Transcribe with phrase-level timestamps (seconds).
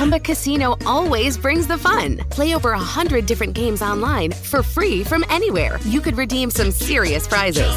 [0.00, 2.16] Chumba Casino always brings the fun.
[2.30, 5.78] Play over a hundred different games online for free from anywhere.
[5.84, 7.68] You could redeem some serious prizes.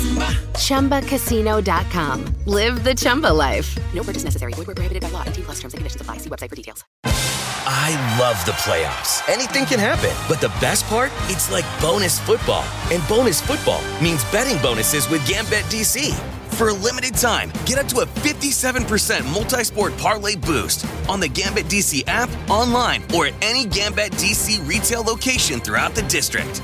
[0.55, 1.01] Chumba.
[1.01, 2.23] ChumbaCasino.com.
[2.45, 3.77] Live the Chumba life.
[3.93, 4.53] No purchase necessary.
[4.53, 5.25] Void where prohibited by law.
[5.25, 6.19] T plus terms and conditions apply.
[6.19, 6.85] See website for details.
[7.03, 9.27] I love the playoffs.
[9.27, 10.15] Anything can happen.
[10.29, 11.11] But the best part?
[11.23, 12.63] It's like bonus football.
[12.89, 16.17] And bonus football means betting bonuses with Gambit DC.
[16.53, 18.85] For a limited time, get up to a 57%
[19.33, 24.61] multi sport parlay boost on the Gambit DC app, online, or at any Gambit DC
[24.69, 26.61] retail location throughout the district.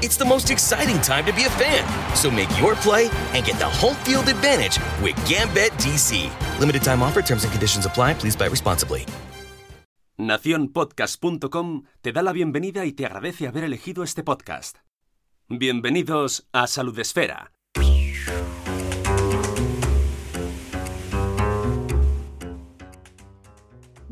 [0.00, 1.84] It's the most exciting time to be a fan.
[2.16, 6.30] So make your play and get the home field advantage with Gambit DC.
[6.58, 8.14] Limited time offer, terms and conditions apply.
[8.14, 9.04] Please buy responsibly.
[10.16, 14.78] Naciónpodcast.com te da la bienvenida y te agradece haber elegido este podcast.
[15.48, 17.52] Bienvenidos a Salud Esfera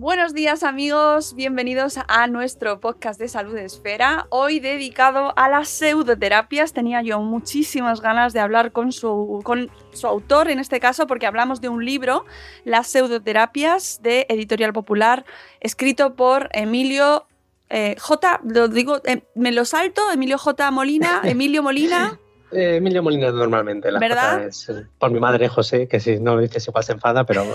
[0.05, 6.75] Buenos días amigos, bienvenidos a nuestro podcast de Salud Esfera, hoy dedicado a las pseudoterapias.
[6.75, 11.25] Tenía yo muchísimas ganas de hablar con su, con su autor, en este caso, porque
[11.25, 12.27] hablamos de un libro,
[12.67, 15.25] Las pseudoterapias, de Editorial Popular,
[15.61, 17.25] escrito por Emilio
[17.71, 20.71] eh, J, lo digo, eh, me lo salto, Emilio J.
[20.71, 22.21] Molina, Emilio Molina.
[22.53, 24.45] Eh, Emilio Molina normalmente, la ¿verdad?
[24.45, 27.47] Es por mi madre José, que si no lo dices igual se enfada, pero...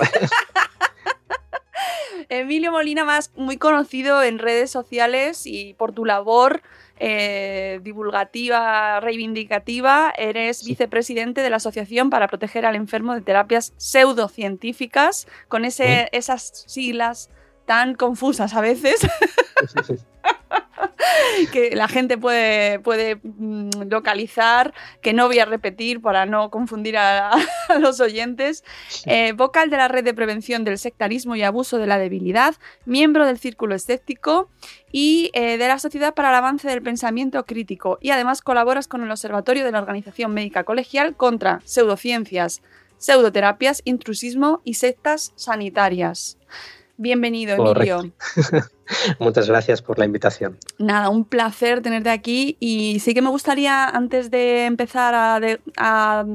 [2.29, 6.61] Emilio Molina, más muy conocido en redes sociales y por tu labor
[6.99, 15.27] eh, divulgativa, reivindicativa, eres vicepresidente de la Asociación para Proteger al Enfermo de Terapias Pseudocientíficas,
[15.47, 17.31] con ese, esas siglas
[17.69, 18.99] tan confusas a veces.
[21.51, 26.97] que la gente puede, puede mm, localizar, que no voy a repetir para no confundir
[26.97, 27.29] a,
[27.69, 28.63] a los oyentes.
[29.05, 32.55] Eh, vocal de la Red de Prevención del Sectarismo y Abuso de la Debilidad,
[32.85, 34.49] miembro del Círculo Escéptico
[34.91, 37.99] y eh, de la Sociedad para el Avance del Pensamiento Crítico.
[38.01, 42.63] Y además colaboras con el Observatorio de la Organización Médica Colegial contra pseudociencias,
[42.97, 46.39] pseudoterapias, intrusismo y sectas sanitarias.
[47.01, 48.11] Bienvenido, Emilio.
[49.19, 50.57] Muchas gracias por la invitación.
[50.79, 55.61] Nada, un placer tenerte aquí y sí que me gustaría, antes de empezar a, de,
[55.77, 56.25] a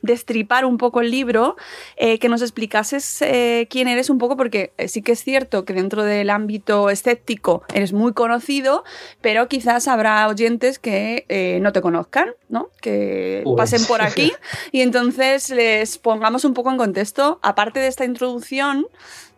[0.00, 1.56] destripar un poco el libro,
[1.96, 5.74] eh, que nos explicases eh, quién eres un poco, porque sí que es cierto que
[5.74, 8.84] dentro del ámbito escéptico eres muy conocido,
[9.20, 12.70] pero quizás habrá oyentes que eh, no te conozcan, ¿no?
[12.80, 13.54] Que Uy.
[13.54, 14.32] pasen por aquí
[14.72, 18.86] y entonces les pongamos un poco en contexto, aparte de esta introducción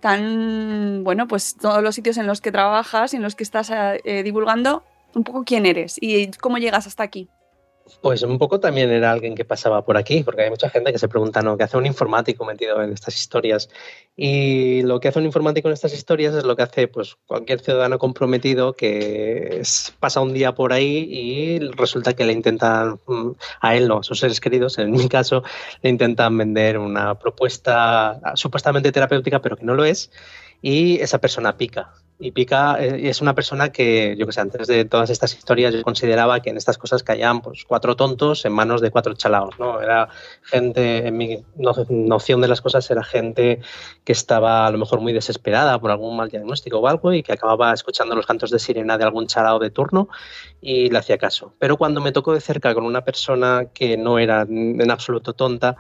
[0.03, 3.71] tan, bueno, pues todos los sitios en los que trabajas y en los que estás
[3.71, 4.83] eh, divulgando,
[5.15, 7.29] un poco quién eres y cómo llegas hasta aquí.
[8.01, 10.99] Pues un poco también era alguien que pasaba por aquí, porque hay mucha gente que
[10.99, 11.57] se pregunta, ¿no?
[11.57, 13.69] ¿Qué hace un informático metido en estas historias?
[14.17, 17.61] Y lo que hace un informático en estas historias es lo que hace pues, cualquier
[17.61, 19.63] ciudadano comprometido que
[19.99, 23.01] pasa un día por ahí y resulta que le intentan,
[23.61, 25.43] a él no, a sus seres queridos, en mi caso,
[25.83, 30.11] le intentan vender una propuesta supuestamente terapéutica, pero que no lo es,
[30.61, 31.93] y esa persona pica.
[32.25, 35.83] Y Pica es una persona que, yo que sé, antes de todas estas historias, yo
[35.83, 39.81] consideraba que en estas cosas caían pues, cuatro tontos en manos de cuatro chalaos, ¿no?
[39.81, 40.09] Era
[40.45, 43.61] gente, en mi noción de las cosas, era gente
[44.05, 47.33] que estaba a lo mejor muy desesperada por algún mal diagnóstico o algo y que
[47.33, 50.09] acababa escuchando los cantos de sirena de algún chalao de turno
[50.61, 51.55] y le hacía caso.
[51.59, 55.77] Pero cuando me tocó de cerca con una persona que no era en absoluto tonta,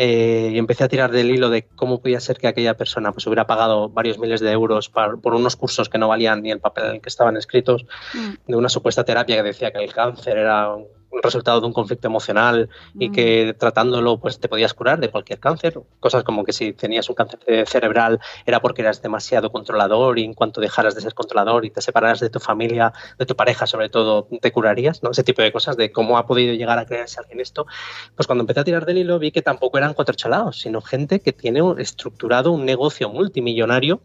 [0.00, 3.26] eh, y empecé a tirar del hilo de cómo podía ser que aquella persona pues,
[3.26, 6.60] hubiera pagado varios miles de euros para, por unos cursos que no valían ni el
[6.60, 8.34] papel en el que estaban escritos, mm.
[8.46, 10.86] de una supuesta terapia que decía que el cáncer era un
[11.22, 13.02] resultado de un conflicto emocional mm.
[13.02, 15.80] y que tratándolo pues te podías curar de cualquier cáncer.
[16.00, 20.34] Cosas como que si tenías un cáncer cerebral era porque eras demasiado controlador y en
[20.34, 23.88] cuanto dejaras de ser controlador y te separaras de tu familia, de tu pareja sobre
[23.88, 25.10] todo, te curarías, ¿no?
[25.10, 27.66] Ese tipo de cosas de cómo ha podido llegar a creerse alguien esto.
[28.14, 31.20] Pues cuando empecé a tirar del hilo vi que tampoco eran cuatro chalados, sino gente
[31.20, 34.00] que tiene estructurado un negocio multimillonario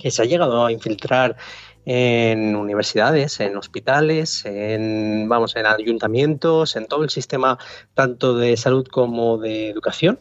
[0.00, 1.36] que se ha llegado a infiltrar
[1.84, 7.58] en universidades, en hospitales, en, vamos, en ayuntamientos, en todo el sistema
[7.94, 10.18] tanto de salud como de educación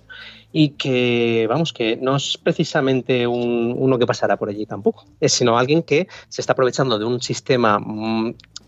[0.51, 5.34] y que, vamos, que no es precisamente un, uno que pasará por allí tampoco, es
[5.34, 7.80] sino alguien que se está aprovechando de un sistema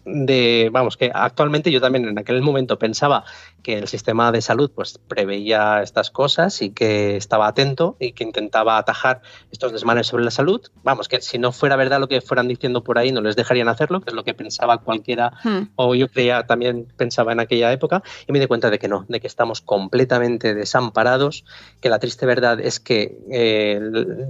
[0.05, 3.23] de, vamos, que actualmente yo también en aquel momento pensaba
[3.61, 8.23] que el sistema de salud pues preveía estas cosas y que estaba atento y que
[8.23, 10.61] intentaba atajar estos desmanes sobre la salud.
[10.83, 13.67] Vamos, que si no fuera verdad lo que fueran diciendo por ahí, no les dejarían
[13.67, 15.69] hacerlo, que es lo que pensaba cualquiera, hmm.
[15.75, 19.05] o yo creía, también pensaba en aquella época, y me di cuenta de que no,
[19.07, 21.45] de que estamos completamente desamparados,
[21.81, 23.79] que la triste verdad es que eh,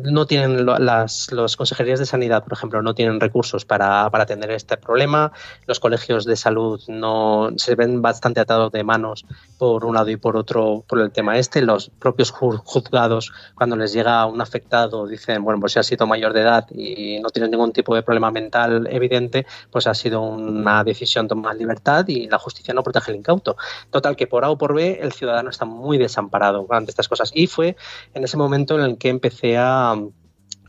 [0.04, 4.52] no tienen las, las consejerías de sanidad, por ejemplo, no tienen recursos para, para atender
[4.52, 5.34] este problema,
[5.68, 9.26] los colegios de salud no se ven bastante atados de manos
[9.58, 11.62] por un lado y por otro por el tema este.
[11.62, 16.34] Los propios juzgados, cuando les llega un afectado, dicen, bueno, pues si ha sido mayor
[16.34, 20.84] de edad y no tiene ningún tipo de problema mental evidente, pues ha sido una
[20.84, 23.58] decisión tomar libertad y la justicia no protege el incauto.
[23.90, 27.32] Total, que por A o por B el ciudadano está muy desamparado ante estas cosas.
[27.48, 27.76] Fue
[28.14, 29.96] en ese momento en el que empecé a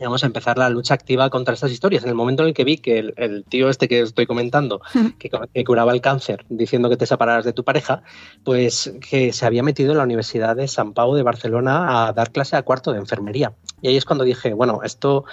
[0.04, 2.02] vamos a empezar la lucha activa contra estas historias.
[2.02, 4.80] En el momento en el que vi que el, tío este que estoy comentando,
[5.19, 8.02] que, curaba el cáncer diciendo que te separaras de tu pareja,
[8.44, 12.32] pues que se había metido en la Universidad de San Pau de Barcelona a dar
[12.32, 13.54] clase a cuarto de enfermería.
[13.80, 15.24] Y ahí es cuando dije, bueno, esto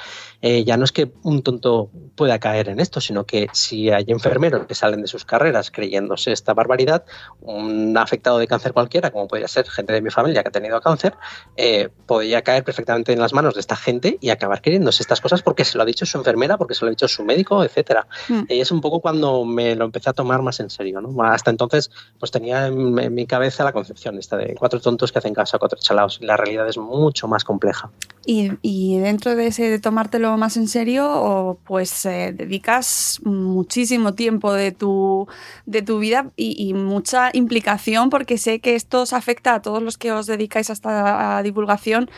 [0.42, 4.06] eh, ya no es que un tonto pueda caer en esto, sino que si hay
[4.08, 7.06] enfermeros que salen de sus carreras creyéndose esta barbaridad,
[7.42, 10.80] un afectado de cáncer cualquiera, como podría ser gente de mi familia que ha tenido
[10.82, 11.16] cáncer,
[11.58, 15.42] eh, podría caer perfectamente en las manos de esta gente y acabar queriéndose estas cosas
[15.42, 18.08] porque se lo ha dicho su enfermera, porque se lo ha dicho su médico, etcétera.
[18.28, 18.44] Mm.
[18.50, 21.02] Y es un poco cuando me lo empecé a tomar más en serio.
[21.02, 21.24] ¿no?
[21.24, 25.34] Hasta entonces, pues tenía en, mi cabeza la concepción esta de cuatro tontos que hacen
[25.34, 26.20] caso a cuatro chalaos.
[26.22, 27.92] La realidad es mucho más compleja.
[28.26, 34.14] Y, y dentro de ese de tomártelo más en serio, o pues eh, dedicas muchísimo
[34.14, 35.28] tiempo de tu,
[35.66, 39.98] de tu vida y, mucha implicación, porque sé que esto os afecta a todos los
[39.98, 42.10] que os dedicáis a esta divulgación,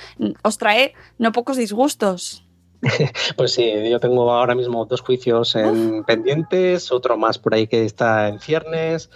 [0.43, 2.45] os trae no pocos disgustos.
[3.37, 7.85] Pues sí, yo tengo ahora mismo dos juicios en pendientes, otro más por ahí que
[7.85, 9.09] está en ciernes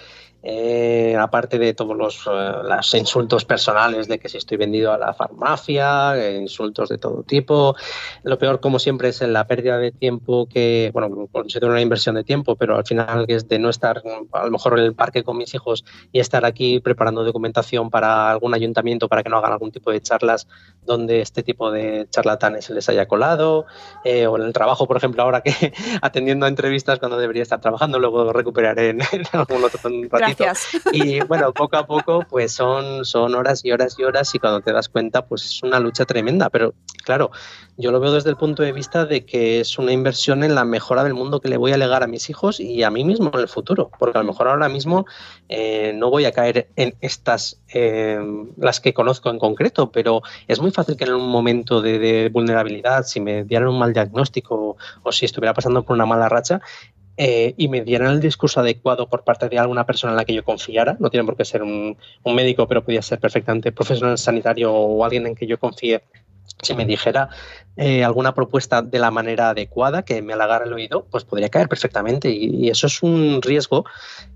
[0.48, 5.12] eh, aparte de todos los, eh, insultos personales de que si estoy vendido a la
[5.16, 7.76] farmacia, eh, insultos de todo tipo.
[8.22, 12.24] Lo peor, como siempre, es la pérdida de tiempo que, bueno, considero una inversión de
[12.24, 14.04] tiempo, pero al final es de no estar
[14.34, 18.30] a lo mejor en el parque con mis hijos y estar aquí preparando documentación para
[18.30, 20.48] algún ayuntamiento para que no hagan algún tipo de charlas
[20.86, 23.66] donde este tipo de charlatanes se les haya colado,
[24.06, 27.98] o en el trabajo, por ejemplo, ahora que atendiendo a entrevistas cuando debería estar trabajando,
[27.98, 29.02] luego recuperaré en,
[29.32, 29.80] algún otro
[30.12, 30.35] ratito
[30.92, 34.62] y bueno, poco a poco, pues son, son horas y horas y horas y cuando
[34.62, 36.50] te das cuenta, pues es una lucha tremenda.
[36.50, 36.74] Pero
[37.04, 37.32] claro,
[37.78, 40.66] yo lo veo desde el punto de vista de que es una inversión en la
[40.66, 43.32] mejora del mundo que le voy a legar a mis hijos y a mí mismo
[43.34, 43.92] en el futuro.
[44.00, 45.06] Porque a lo mejor ahora mismo
[45.50, 48.20] eh, no voy a caer en estas, eh,
[48.58, 52.30] las que conozco en concreto, pero es muy fácil que en un momento de, de
[52.30, 56.62] vulnerabilidad, si me dieran un mal diagnóstico o si estuviera pasando por una mala racha,
[57.18, 60.34] eh, y me dieran el discurso adecuado por parte de alguna persona en la que
[60.34, 64.74] yo confiara, no tiene por qué ser un, médico, pero podía ser perfectamente profesional sanitario
[64.74, 66.04] o alguien en que yo confíe,
[66.62, 67.30] si me dijera
[67.78, 71.70] eh, alguna propuesta de la manera adecuada que me halagara el oído, pues podría caer
[71.70, 72.30] perfectamente.
[72.30, 73.86] Y, eso es un riesgo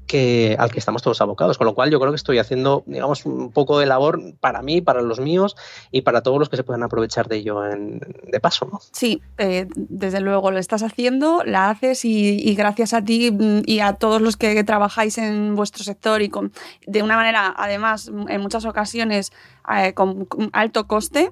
[0.10, 1.58] que, al que estamos todos abocados.
[1.60, 4.82] Con lo cual yo creo que estoy haciendo, digamos, un poco de labor para mí,
[4.82, 5.56] para los míos
[5.92, 8.68] y para todos los que se puedan aprovechar de ello de paso.
[8.72, 8.80] ¿no?
[8.92, 13.82] Sí, eh, desde luego lo estás haciendo, la haces y, gracias a ti mm, y
[13.82, 16.52] a todos los que trabajáis en vuestro sector y con,
[16.88, 19.32] de una manera, además, en muchas ocasiones
[19.72, 21.32] eh, con alto coste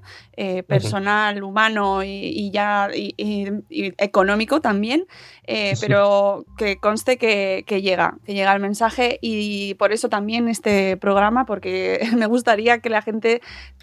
[0.68, 2.90] personal, humano y, ya
[3.98, 5.08] económico también,
[5.48, 10.98] eh, pero que conste que, llega, que llega el mensaje y por eso también este
[10.98, 13.42] programa, porque me gustaría que la gente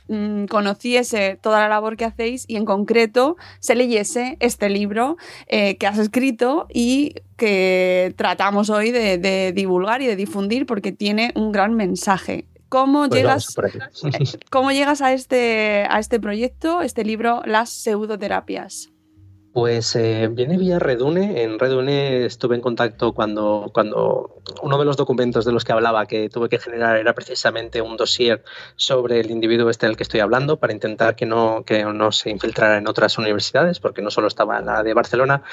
[0.09, 5.77] mm, conociese toda la labor que hacéis y en concreto se leyese este libro eh,
[5.77, 11.51] que has escrito y que tratamos hoy de divulgar y de difundir porque tiene un
[11.51, 12.47] gran mensaje.
[12.75, 13.55] ¿Cómo, pues llegas,
[14.51, 18.91] ¿Cómo llegas a este, a este proyecto, este libro, Las pseudoterapias?
[19.55, 21.45] Pues eh, viene vía Redune.
[21.45, 26.07] En Redune estuve en contacto cuando, cuando uno de los documentos de los que hablaba
[26.07, 28.43] que tuve que generar era precisamente un dossier
[28.75, 32.31] sobre el individuo este del que estoy hablando para intentar que no, que no se
[32.31, 35.45] infiltrara en otras universidades, porque no solo estaba en la de Barcelona.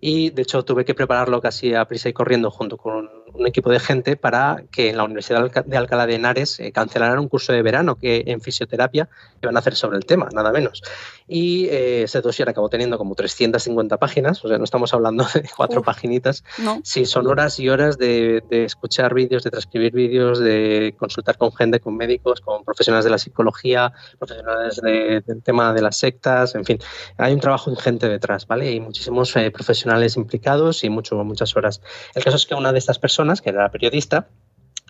[0.00, 3.70] Y de hecho tuve que prepararlo casi a prisa y corriendo junto con un equipo
[3.70, 7.52] de gente para que en la Universidad de Alcalá de Henares eh, cancelaran un curso
[7.52, 9.08] de verano que en fisioterapia
[9.42, 10.82] iban a hacer sobre el tema, nada menos.
[11.26, 15.48] Y eh, ese dossier acabó teniendo como 350 páginas, o sea, no estamos hablando de
[15.56, 16.44] cuatro paginitas.
[16.82, 21.80] Sí, son horas y horas de, escuchar vídeos, de transcribir vídeos, de consultar con gente,
[21.80, 26.78] con médicos, con profesionales de la psicología, profesionales del tema de las sectas, en fin,
[27.16, 28.72] hay un trabajo ingente detrás, ¿vale?
[28.72, 31.80] Y muchísimos eh, profesionales implicados y mucho, muchas horas.
[32.14, 34.28] El caso es que una de estas personas, que era periodista,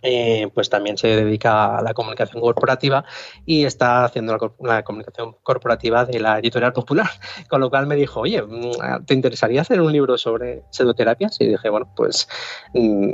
[0.02, 3.04] eh, pues también se dedica a la comunicación corporativa
[3.44, 7.08] y está haciendo la, comunicación corporativa de la editorial popular.
[7.48, 11.40] Con lo cual me dijo, oye, mm, ¿te interesaría hacer un libro sobre pseudoterapias?
[11.40, 12.28] Y dije, bueno, pues
[12.74, 13.12] mm,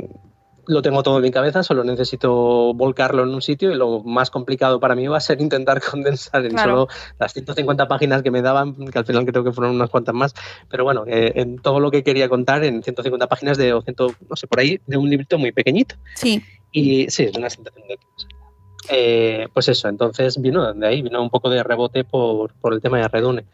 [0.67, 4.29] lo tengo todo en mi cabeza, solo necesito volcarlo en un sitio y lo más
[4.29, 6.87] complicado para mí va a ser intentar condensar en solo
[7.19, 10.33] las 150 páginas que me daban, que al final creo que fueron unas cuantas más,
[10.69, 13.83] pero bueno, eh, en todo lo que quería contar en 150 páginas de, o
[14.29, 15.95] no sé, por ahí, de un librito muy pequeñito.
[16.15, 16.43] Sí.
[16.71, 17.99] Y sí, es una situación de...
[18.89, 22.81] Eh, pues eso, entonces vino de ahí, vino un poco de rebote por, por el
[22.81, 23.45] tema de Redune.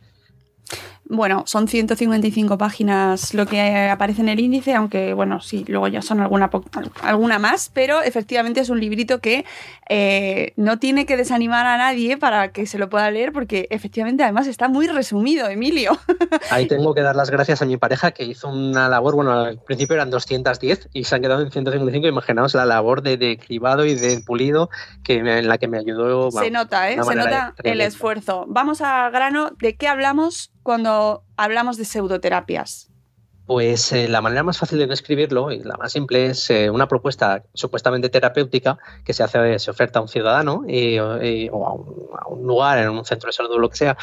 [1.13, 6.01] Bueno, son 155 páginas lo que aparece en el índice, aunque bueno, sí, luego ya
[6.01, 6.49] son alguna,
[7.01, 9.43] alguna más, pero efectivamente es un librito que
[9.89, 14.23] eh, no tiene que desanimar a nadie para que se lo pueda leer, porque efectivamente
[14.23, 15.99] además está muy resumido, Emilio.
[16.49, 19.59] Ahí tengo que dar las gracias a mi pareja que hizo una labor, bueno, al
[19.59, 23.95] principio eran 210 y se han quedado en 155, imaginaos la labor de, cribado y
[23.95, 24.69] de pulido
[25.03, 26.31] que en la que me ayudó.
[26.31, 27.03] se nota, ¿eh?
[27.03, 28.45] Se nota el esfuerzo.
[28.47, 32.89] Vamos a grano, ¿de qué hablamos cuando hablamos de pseudoterapias?
[33.45, 36.87] Pues eh, la manera más fácil de describirlo y la más simple es eh, una
[36.87, 42.27] propuesta supuestamente terapéutica que se hace, se oferta a un ciudadano o a un, a
[42.27, 43.97] un, lugar, en un centro de salud o lo que sea,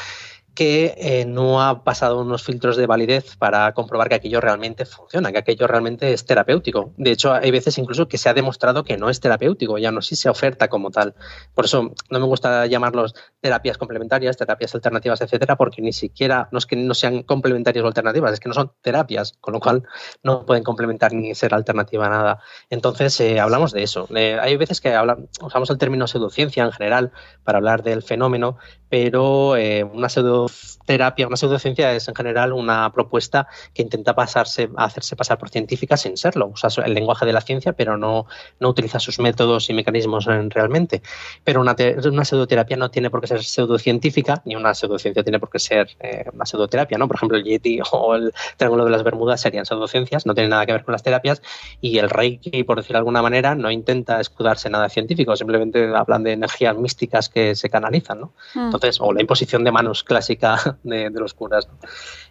[0.58, 5.30] que eh, no ha pasado unos filtros de validez para comprobar que aquello realmente funciona,
[5.30, 6.92] que aquello realmente es terapéutico.
[6.96, 10.02] De hecho, hay veces incluso que se ha demostrado que no es terapéutico, ya no
[10.02, 11.14] sí se oferta como tal.
[11.54, 16.58] Por eso no me gusta llamarlos terapias complementarias, terapias alternativas, etcétera, porque ni siquiera no
[16.58, 19.84] es que no sean complementarias o alternativas, es que no son terapias, con lo cual
[20.24, 22.40] no pueden complementar ni ser alternativa a nada.
[22.68, 24.08] Entonces, eh, hablamos de eso.
[24.12, 24.92] Eh, hay veces que
[25.40, 27.12] usamos el término pseudociencia en general
[27.44, 29.50] para hablar del fenómeno, pero
[29.92, 30.47] una pseudo
[30.88, 35.96] terapia, una pseudociencia es en general una propuesta que intenta pasarse, hacerse pasar por científica
[35.96, 36.46] sin serlo.
[36.46, 38.26] Usa el lenguaje de la ciencia, pero no,
[38.58, 41.02] no utiliza sus métodos y mecanismos realmente.
[41.44, 45.50] Pero una, una, pseudoterapia no tiene por qué ser pseudocientífica, ni una pseudociencia tiene por
[45.50, 46.96] qué ser eh, una pseudoterapia.
[46.96, 47.06] ¿no?
[47.06, 50.64] Por ejemplo, el Yeti o el Triángulo de las Bermudas serían pseudociencias, no tienen nada
[50.64, 51.42] que ver con las terapias.
[51.80, 56.22] Y el Reiki, por decir de alguna manera, no intenta escudarse nada científico, simplemente hablan
[56.22, 58.20] de energías místicas que se canalizan.
[58.20, 58.32] ¿no?
[58.54, 58.66] Mm.
[58.66, 60.02] Entonces, o la imposición de manos
[60.36, 61.68] clásica de, los curas.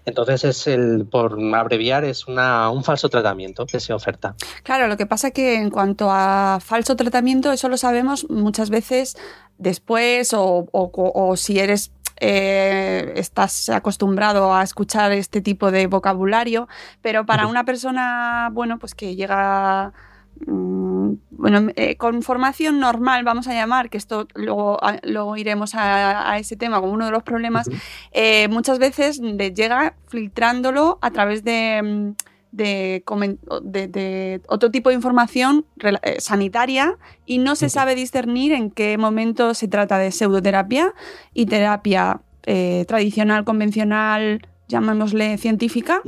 [0.06, 4.36] Entonces, es el, por abreviar, es una, un falso tratamiento que se oferta.
[4.64, 9.18] Claro, lo que pasa que en cuanto a falso tratamiento, eso lo sabemos muchas veces
[9.58, 16.68] después o, si eres eh, estás acostumbrado a escuchar este tipo de vocabulario,
[17.02, 19.94] pero para una persona, bueno, pues que llega
[20.46, 26.56] bueno, eh, con formación normal, vamos a llamar, que esto luego, luego iremos a, ese
[26.56, 27.70] tema como uno de los problemas,
[28.12, 32.12] eh, muchas veces llega filtrándolo a través de, mm,
[32.52, 39.54] de, otro tipo de información eh, sanitaria y no se sabe discernir en qué momento
[39.54, 40.94] se trata de pseudoterapia
[41.34, 42.22] y terapia
[42.88, 46.02] tradicional, convencional, llamémosle científica.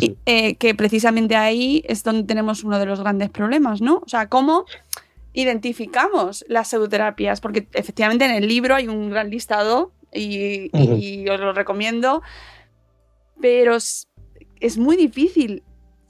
[0.00, 4.02] Y, eh, que precisamente ahí es donde tenemos uno de los grandes problemas, ¿no?
[4.04, 4.66] O sea, ¿cómo
[5.32, 7.40] identificamos las pseudoterapias?
[7.40, 12.22] Porque efectivamente en el libro hay un gran listado y, y os lo recomiendo,
[13.40, 15.62] pero es muy difícil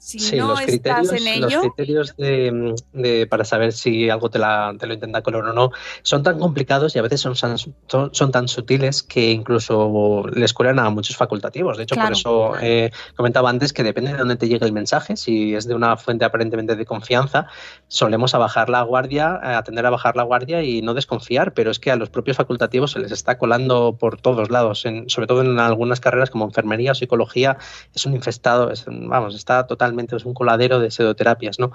[0.03, 1.49] si no los estás criterios, en ello.
[1.49, 5.71] Los criterios de, para saber si algo te, la, te, lo intenta color o no
[6.01, 10.89] son tan complicados y a veces son, son, tan sutiles que incluso les cuelan a
[10.89, 11.77] muchos facultativos.
[11.77, 15.15] De hecho, por eso eh, comentaba antes que depende de dónde te llegue el mensaje.
[15.15, 17.47] Si es de una fuente aparentemente de confianza,
[17.93, 21.69] solemos a bajar la guardia, a atender a bajar la guardia y no desconfiar, pero
[21.69, 25.43] es que a los propios facultativos se les está colando por todos lados, sobre todo
[25.43, 27.57] en algunas carreras como enfermería o psicología,
[27.93, 31.71] es un infestado, vamos, está totalmente es un coladero de pseudoterapias, ¿no?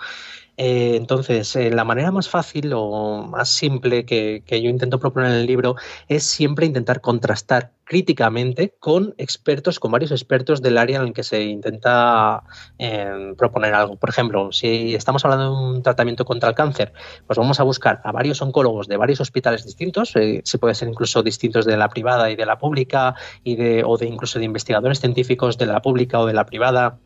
[0.61, 5.37] Eh, entonces, eh, la manera más fácil o más simple que, yo intento proponer en
[5.37, 5.77] el libro
[6.09, 11.23] es siempre intentar contrastar críticamente con expertos, con varios expertos del área en el que
[11.23, 12.43] se intenta
[12.77, 13.97] eh, proponer algo.
[13.97, 16.93] Por ejemplo, si estamos hablando de un tratamiento contra el cáncer,
[17.27, 21.23] pues vamos a buscar a varios oncólogos de varios hospitales distintos, se puede ser incluso
[21.23, 24.99] distintos de la privada y de la pública, y de, o de incluso de investigadores
[24.99, 26.99] científicos de la pública o de la privada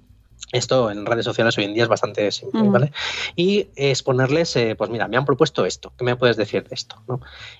[0.52, 2.92] Esto en redes sociales hoy en día es bastante simple, ¿vale?
[3.34, 7.02] Y exponerles, eh, pues mira, me han propuesto esto, ¿qué me puedes decir de esto?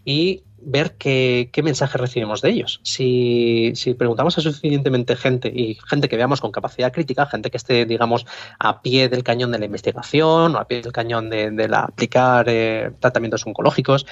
[0.04, 2.80] Y ver qué, qué mensajes recibimos de ellos.
[2.82, 7.84] Si, preguntamos a suficientemente gente y gente que veamos con capacidad crítica, gente que esté,
[7.84, 8.26] digamos,
[8.58, 12.46] a pie del cañón de la investigación o a pie del cañón de, la aplicar
[12.48, 14.06] eh, tratamientos oncológicos,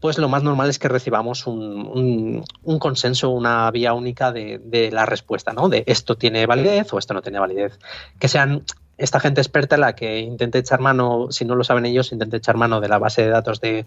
[0.00, 4.90] pues lo más normal es que recibamos un, un, consenso, una vía única de, de,
[4.90, 5.68] la respuesta, ¿no?
[5.68, 7.78] De esto tiene validez o esto no tiene validez
[8.18, 8.64] que sean
[8.96, 12.56] esta gente experta la que intente echar mano, si no lo saben ellos, intente echar
[12.56, 13.84] mano de la base de datos de,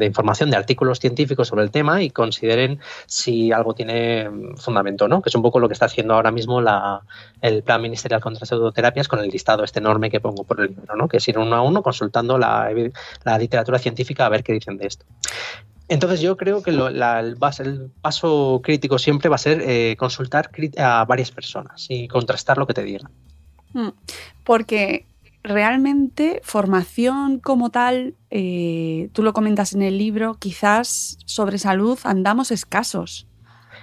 [0.00, 5.20] información, de artículos científicos sobre el tema y consideren si algo tiene fundamento, ¿no?
[5.20, 7.02] Que es un poco lo que está haciendo ahora mismo la,
[7.42, 10.96] el Plan Ministerial contra Pseudoterapias con el listado este enorme que pongo por el libro,
[10.96, 11.08] ¿no?
[11.08, 12.70] Que es ir uno a uno consultando la,
[13.38, 15.04] literatura científica a ver qué dicen de esto.
[15.88, 17.36] Entonces yo creo que el,
[18.00, 22.74] paso crítico siempre va a ser eh, consultar a varias personas y contrastar lo que
[22.74, 23.10] te digan.
[23.72, 23.88] Mm,
[24.44, 25.06] porque
[25.42, 32.50] realmente formación como tal, eh, tú lo comentas en el libro, quizás sobre salud andamos
[32.50, 33.26] escasos.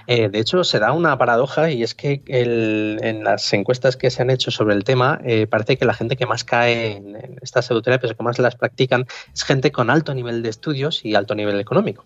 [0.10, 4.22] Eh, de hecho, se da una paradoja y es que en las encuestas que se
[4.22, 7.65] han hecho sobre el tema, eh, parece que la gente que más cae en, estas
[7.65, 11.36] pseudoterapias o que más las practican es gente con alto nivel de estudios y alto
[11.36, 12.06] nivel económico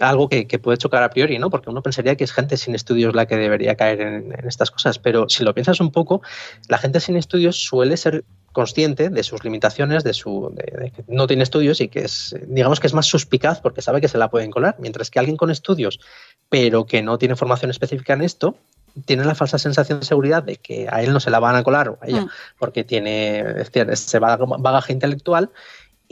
[0.00, 1.50] algo que, puede chocar a priori, ¿no?
[1.50, 4.98] Porque uno pensaría que es gente sin estudios la que debería caer en, estas cosas,
[4.98, 6.22] pero si lo piensas un poco,
[6.68, 11.26] la gente sin estudios suele ser consciente de sus limitaciones, de su de, que no
[11.26, 14.30] tiene estudios y que es, digamos que es más suspicaz porque sabe que se la
[14.30, 16.00] pueden colar, mientras que alguien con estudios,
[16.48, 18.56] pero que no tiene formación específica en esto,
[19.04, 21.62] tiene la falsa sensación de seguridad de que a él no se la van a
[21.62, 22.30] colar o a ella, mm.
[22.58, 25.50] porque tiene ese bagaje intelectual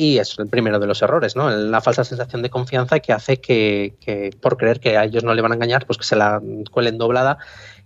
[0.01, 1.51] y es el primero de los errores, ¿no?
[1.51, 5.43] La falsa sensación de confianza que hace que, por creer que a ellos no le
[5.43, 6.41] van a engañar, pues que se la
[6.71, 7.39] cuelen doblada.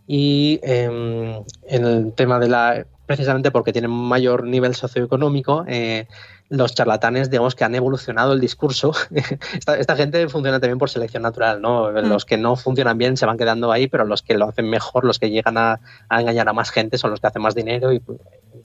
[0.06, 6.06] Y em, en el tema de la precisamente porque tienen mayor nivel socioeconómico, eh,
[6.50, 8.92] los charlatanes, digamos que han evolucionado el discurso.
[9.78, 11.90] esta, gente funciona también por selección natural, ¿no?
[11.90, 12.08] Mm.
[12.08, 15.04] Los que no funcionan bien se van quedando ahí, pero los que lo hacen mejor,
[15.04, 18.00] los que llegan a, engañar a más gente, son los que hacen más dinero y
[18.00, 18.18] pues,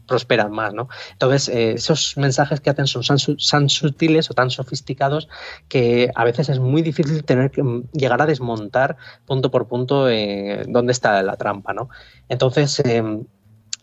[0.07, 0.89] prosperan más, ¿no?
[1.13, 5.27] Entonces, eh, esos mensajes que hacen son tan, sutiles o tan sofisticados
[5.67, 10.09] que a veces es muy difícil tener que mm, llegar a desmontar punto por punto
[10.09, 11.89] eh, dónde está la trampa, ¿no?
[12.29, 13.25] Entonces, em,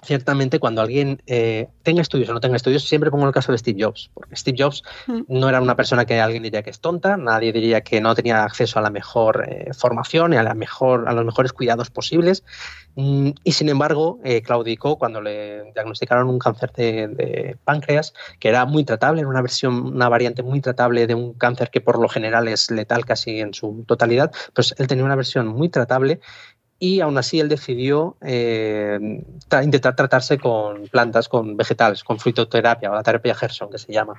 [0.05, 3.59] ciertamente cuando alguien eh, tenga estudios o no tenga estudios, siempre pongo el caso de
[3.59, 5.23] Steve Jobs, porque Steve Jobs mm.
[5.29, 8.45] no era una persona que alguien diría que es tonta, nadie diría que no tenía
[8.45, 12.45] acceso a la mejor eh, formación y a, la mejor, a los mejores cuidados posibles.
[12.97, 18.65] Mm, y sin embargo, eh, claudicó cuando le diagnosticaron un cáncer de, páncreas, que era
[18.67, 22.09] muy tratable, era una versión, una variante muy tratable de un cáncer que por lo
[22.09, 26.21] general es letal casi en su totalidad, pues él tenía una versión muy tratable
[26.79, 28.99] y aún así él decidió eh,
[29.63, 34.15] intentar tratarse con plantas, con vegetales, con fruitoterapia o la terapia Gerson que se llama.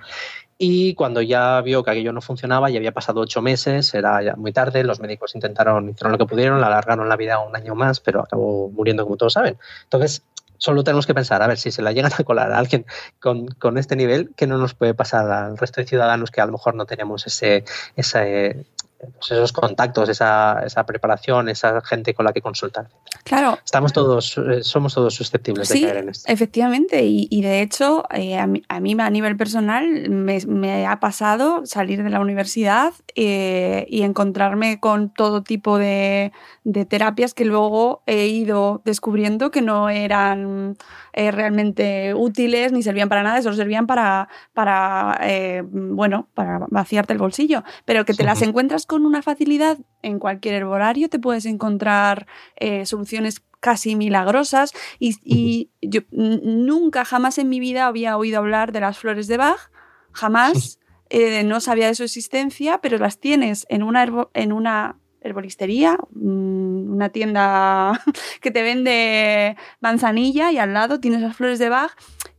[0.58, 4.36] Y cuando ya vio que aquello no funcionaba, ya había pasado ocho meses, era ya
[4.36, 7.76] muy tarde, los médicos intentaron, hicieron lo que pudieron, le alargaron la vida un año
[7.76, 9.58] más, pero acabó muriendo como todos saben.
[9.84, 10.24] Entonces,
[10.58, 12.86] solo tenemos que pensar, a ver, si se la llegan a colar a alguien
[13.20, 16.46] con, con, este nivel, ¿qué no nos puede pasar al resto de ciudadanos que a
[16.46, 17.66] lo mejor no tenemos ese,
[17.98, 18.66] ese,
[18.98, 22.88] pues esos contactos, esa, esa, preparación, esa gente con la que consultar.
[23.24, 23.58] Claro.
[23.64, 26.32] Estamos todos, eh, somos todos susceptibles de caer en esto.
[26.32, 32.10] Efectivamente, y, de hecho, eh, a, mí, a, nivel personal me, ha pasado salir de
[32.10, 36.32] la universidad eh, y encontrarme con todo tipo de,
[36.64, 40.78] de, terapias que luego he ido descubriendo que no eran
[41.16, 45.20] realmente útiles ni servían para nada, solo servían para, para
[45.64, 50.56] bueno, para vaciarte el bolsillo, pero que te las encuentras con una facilidad en cualquier
[50.56, 54.74] herbolario, te puedes encontrar eh, soluciones casi milagrosas.
[55.00, 59.72] Y, yo nunca, jamás en mi vida había oído hablar de las flores de Bach,
[60.12, 65.98] jamás, eh, no sabía de su existencia, pero las tienes en una, en una herbolistería,
[66.12, 68.02] mm, una tienda
[68.42, 71.92] que te vende manzanilla y al lado tienes las flores de Bach.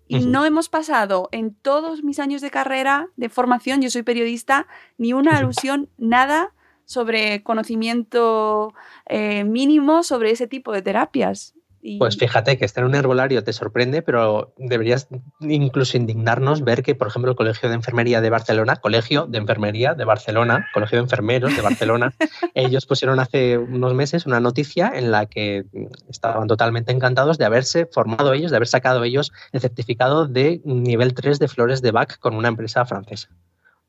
[0.09, 4.69] Y no hemos pasado en todos mis años de carrera, de formación, yo soy periodista,
[4.99, 6.53] ni una alusión, nada
[6.85, 8.73] sobre conocimiento
[9.07, 11.56] eh, mínimo sobre ese tipo de terapias.
[11.99, 15.09] Pues fíjate que estar en un herbolario te sorprende, pero deberías
[15.41, 19.95] incluso indignarnos ver que, por ejemplo, el Colegio de Enfermería de Barcelona, Colegio de Enfermería
[19.95, 22.15] de Barcelona, Colegio de Enfermeros de Barcelona,
[22.55, 25.65] ellos pusieron hace unos meses una noticia en la que
[26.09, 31.15] estaban totalmente encantados de haberse formado ellos, de haber sacado ellos el certificado de nivel
[31.15, 33.29] 3 de flores de Bach con una empresa francesa.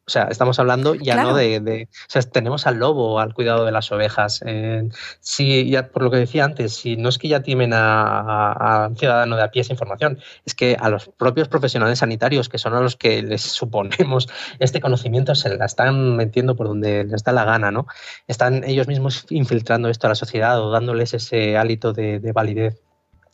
[0.08, 3.74] O sea, estamos hablando ya no de, O sea, tenemos al lobo al cuidado de
[3.74, 4.42] las ovejas.
[4.46, 4.88] Eh,
[5.20, 8.96] si, ya, por lo que decía antes, si no es que ya tienen a, un
[8.96, 12.74] ciudadano de a pie esa información, es que a los propios profesionales sanitarios, que son
[12.74, 17.34] a los que les suponemos este conocimiento, se la están metiendo por donde les da
[17.34, 17.86] la gana, ¿no?
[18.28, 22.82] Están ellos mismos infiltrando esto a la sociedad o dándoles ese hálito de, validez.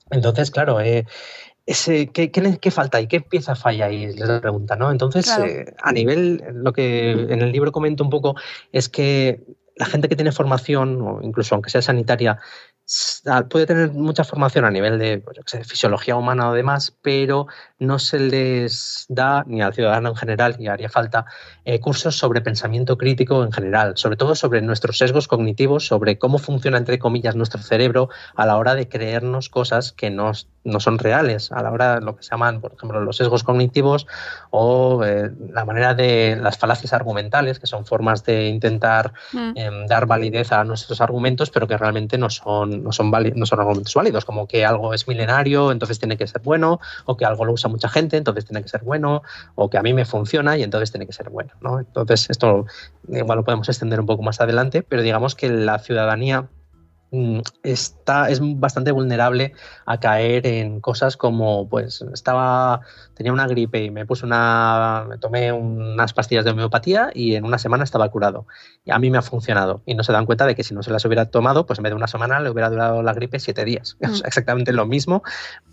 [0.10, 1.06] Entonces, claro, eh,
[1.66, 4.14] ese, ¿qué, qué, falta y qué pieza falla ahí?
[4.14, 4.92] Les pregunta, ¿no?
[4.92, 8.36] Entonces, eh, a nivel, lo que en el libro comento un poco
[8.72, 9.42] es que
[9.76, 12.40] la gente que tiene formación, o incluso aunque sea sanitaria,
[13.50, 17.48] puede tener mucha formación a nivel de pues, fisiología humana o demás, pero
[17.80, 21.26] no se les da ni al ciudadano en general, y haría falta,
[21.66, 26.38] eh, cursos sobre pensamiento crítico en general, sobre todo sobre nuestros sesgos cognitivos, sobre cómo
[26.38, 30.32] funciona, entre comillas, nuestro cerebro a la hora de creernos cosas que no,
[30.64, 33.44] no son reales, a la hora de lo que se llaman, por ejemplo, los sesgos
[33.44, 34.08] cognitivos
[34.50, 39.52] o eh, la manera de las falacias argumentales, que son formas de intentar mm.
[39.56, 43.60] em, dar validez a nuestros argumentos, pero que realmente no son, no, son no son
[43.60, 47.46] argumentos válidos, como que algo es milenario, entonces tiene que ser bueno, o que algo
[47.46, 49.24] lo usa mucha gente, entonces tiene que ser bueno,
[49.56, 51.52] o que a mí me funciona y entonces tiene que ser bueno.
[51.62, 51.80] ¿no?
[51.80, 52.66] Entonces, esto
[53.08, 56.48] igual lo podemos extender un poco más adelante, pero digamos que la ciudadanía
[57.62, 59.54] está, es bastante vulnerable
[59.86, 62.82] a caer en cosas como, pues, estaba,
[63.14, 67.46] tenía una gripe y me puse una, me tomé unas pastillas de homeopatía y en
[67.46, 68.48] una semana estaba curado.
[68.84, 69.82] Y a mí me ha funcionado.
[69.86, 71.84] Y no se dan cuenta de que si no se las hubiera tomado, pues en
[71.84, 73.98] vez de una semana le hubiera durado la gripe siete días.
[74.04, 74.26] Es mm.
[74.26, 75.24] exactamente lo mismo,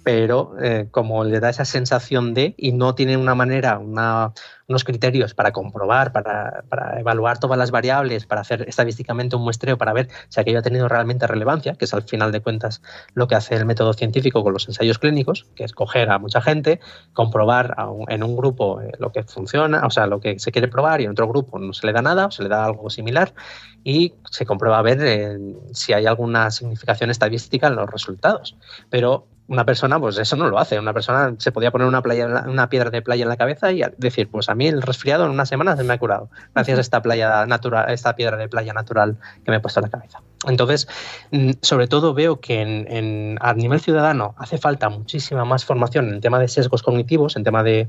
[0.04, 4.32] pero eh, como le da esa sensación de, y no tiene una manera, una,
[4.70, 6.62] unos criterios para comprobar, para,
[6.98, 10.88] evaluar todas las variables, para hacer estadísticamente un muestreo para ver si aquello ha tenido
[10.88, 12.80] realmente relevancia, que es al final de cuentas
[13.14, 16.40] lo que hace el método científico con los ensayos clínicos, que es coger a mucha
[16.40, 16.80] gente,
[17.12, 17.76] comprobar
[18.08, 21.04] en un grupo eh, lo que funciona, o sea, lo que se quiere probar y
[21.04, 23.34] en otro grupo no se le da nada o se le da algo similar
[23.82, 25.38] y se comprueba a ver eh,
[25.72, 28.56] si hay alguna significación estadística en los resultados.
[28.88, 30.78] Pero una persona, pues eso no lo hace.
[30.78, 33.82] Una persona se podía poner una, playa, una piedra de playa en la cabeza y
[33.98, 36.80] decir, pues a mí el resfriado en una semana se me ha curado, gracias a
[36.80, 40.22] esta playa natural, esta piedra de playa natural que me he puesto en la cabeza.
[40.46, 40.86] Entonces,
[41.32, 46.14] mm, sobre todo veo que en, a nivel ciudadano hace falta muchísima más formación en
[46.14, 47.88] el tema de sesgos cognitivos, en tema de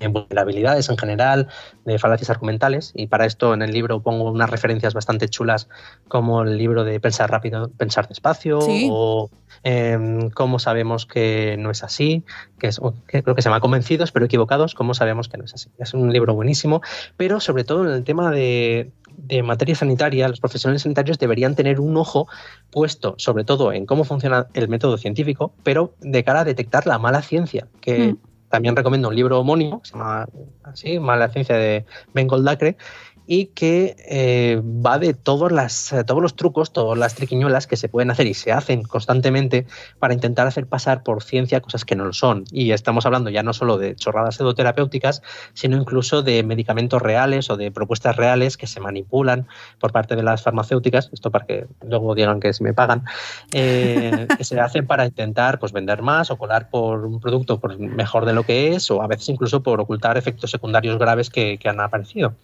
[0.00, 1.48] en vulnerabilidades en general,
[1.84, 2.92] de falacias argumentales.
[2.94, 5.68] Y para esto en el libro pongo unas referencias bastante chulas
[6.08, 9.30] como el libro de Pensar rápido, pensar despacio o
[9.62, 12.24] em, cómo sabemos que no es así,
[12.58, 15.54] que, es, que creo que se llama Convencidos pero equivocados, cómo sabemos que no es
[15.54, 15.70] así.
[15.78, 16.82] Es un libro buenísimo,
[17.16, 21.80] pero sobre todo en el tema de, de materia sanitaria, los profesionales sanitarios deberían tener
[21.80, 22.28] un ojo
[22.70, 26.98] puesto sobre todo en cómo funciona el método científico, pero de cara a detectar la
[26.98, 28.18] mala ciencia, que mm.
[28.56, 30.26] También recomiendo un libro homónimo, se llama
[30.64, 32.78] así, Mala Ciencia de Ben Goldacre,
[33.26, 37.76] y que eh, va de todos, las, eh, todos los trucos, todas las triquiñuelas que
[37.76, 39.66] se pueden hacer y se hacen constantemente
[39.98, 42.44] para intentar hacer pasar por ciencia cosas que no lo son.
[42.52, 45.22] Y estamos hablando ya no solo de chorradas pseudoterapéuticas,
[45.54, 49.48] sino incluso de medicamentos reales o de propuestas reales que se manipulan
[49.80, 53.04] por parte de las farmacéuticas, esto para que luego digan que se me pagan,
[53.52, 58.24] eh, que se hacen para intentar pues, vender más o colar por un producto mejor
[58.24, 61.80] de lo que es o a veces incluso por ocultar efectos secundarios graves que han
[61.80, 62.34] aparecido.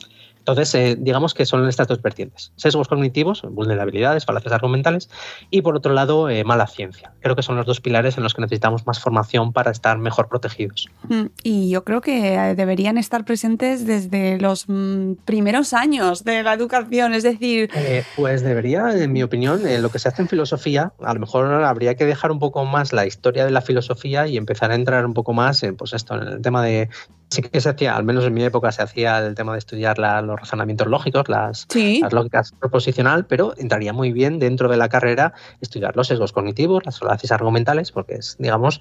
[0.42, 2.52] Entonces, eh, digamos que son estas dos vertientes.
[2.56, 5.08] Sesgos cognitivos, vulnerabilidades, falacias argumentales
[5.50, 7.12] y por otro lado, eh, mala ciencia.
[7.20, 10.28] Creo que son los dos pilares en los que necesitamos más formación para estar mejor
[10.28, 10.88] protegidos.
[11.08, 16.42] Mm, y yo creo que eh, deberían estar presentes desde los mm, primeros años de
[16.42, 17.70] la educación, es decir...
[18.16, 21.94] pues debería, en mi opinión, lo que se hace en filosofía, a lo mejor habría
[21.94, 25.14] que dejar un poco más la historia de la filosofía y empezar a entrar un
[25.14, 26.88] poco más en, pues esto, en el tema de
[27.32, 29.98] sí que se hacía, al menos en mi época, se hacía el tema de estudiar
[29.98, 31.66] los razonamientos lógicos, las,
[32.10, 36.98] lógicas proposicional, pero entraría muy bien dentro de la carrera estudiar los sesgos cognitivos, las
[36.98, 38.80] falacias argumentales, porque es, digamos,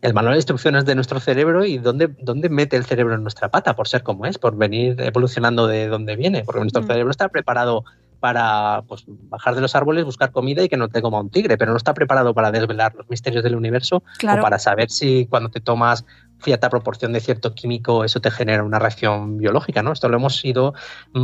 [0.00, 3.50] el manual de instrucciones de nuestro cerebro y dónde, dónde mete el cerebro en nuestra
[3.50, 6.86] pata, por ser como es, por venir evolucionando de dónde viene, porque nuestro mm.
[6.86, 7.84] cerebro está preparado
[8.22, 11.58] para pues, bajar de los árboles, buscar comida y que no te coma un tigre,
[11.58, 15.50] pero no está preparado para desvelar los misterios del universo o para saber si cuando
[15.50, 16.04] te tomas
[16.42, 19.92] cierta proporción de cierto químico, eso te genera una reacción biológica, ¿no?
[19.92, 20.74] Esto lo hemos ido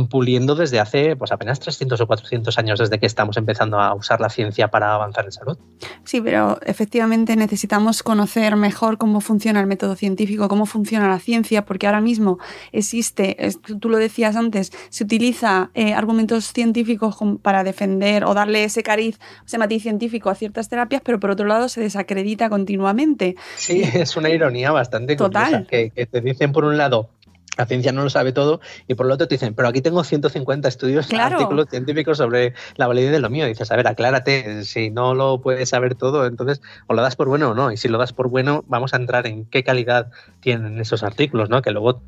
[0.09, 4.21] puliendo desde hace pues apenas 300 o 400 años desde que estamos empezando a usar
[4.21, 5.57] la ciencia para avanzar en salud.
[6.03, 11.65] Sí, pero efectivamente necesitamos conocer mejor cómo funciona el método científico, cómo funciona la ciencia,
[11.65, 12.39] porque ahora mismo
[12.71, 13.37] existe,
[13.79, 19.19] tú lo decías antes, se utiliza eh, argumentos científicos para defender o darle ese cariz,
[19.45, 23.35] ese matiz científico a ciertas terapias, pero por otro lado se desacredita continuamente.
[23.57, 25.67] Sí, es una ironía bastante Total.
[25.67, 27.09] Que, te dicen por un lado,
[27.57, 30.03] la ciencia no lo sabe todo y por lo otro te dicen, pero aquí tengo
[30.03, 33.45] 150 estudios, artículos científicos sobre la validez de lo mío.
[33.45, 37.15] Y dices, a ver, aclárate, si no lo puedes saber todo, entonces o lo das
[37.15, 37.71] por bueno o no.
[37.71, 41.49] Y si lo das por bueno, vamos a entrar en qué calidad tienen esos artículos,
[41.49, 41.61] ¿no?
[41.61, 42.01] Que luego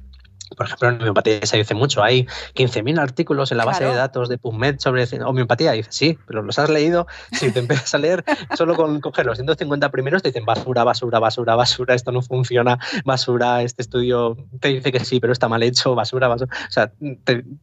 [0.56, 4.30] por ejemplo, en homeopatía se dice mucho, hay 15.000 artículos en la base de datos
[4.30, 5.74] de PubMed sobre homeopatía.
[5.76, 7.08] Y dices, sí, pero los has leído.
[7.32, 8.24] Si te empiezas a leer,
[8.56, 12.80] solo con coger los 150 primeros te dicen basura, basura, basura, basura, esto no funciona,
[13.06, 16.56] basura, este estudio te dice que sí, pero está mal hecho, basura, basura.
[16.68, 16.92] O sea,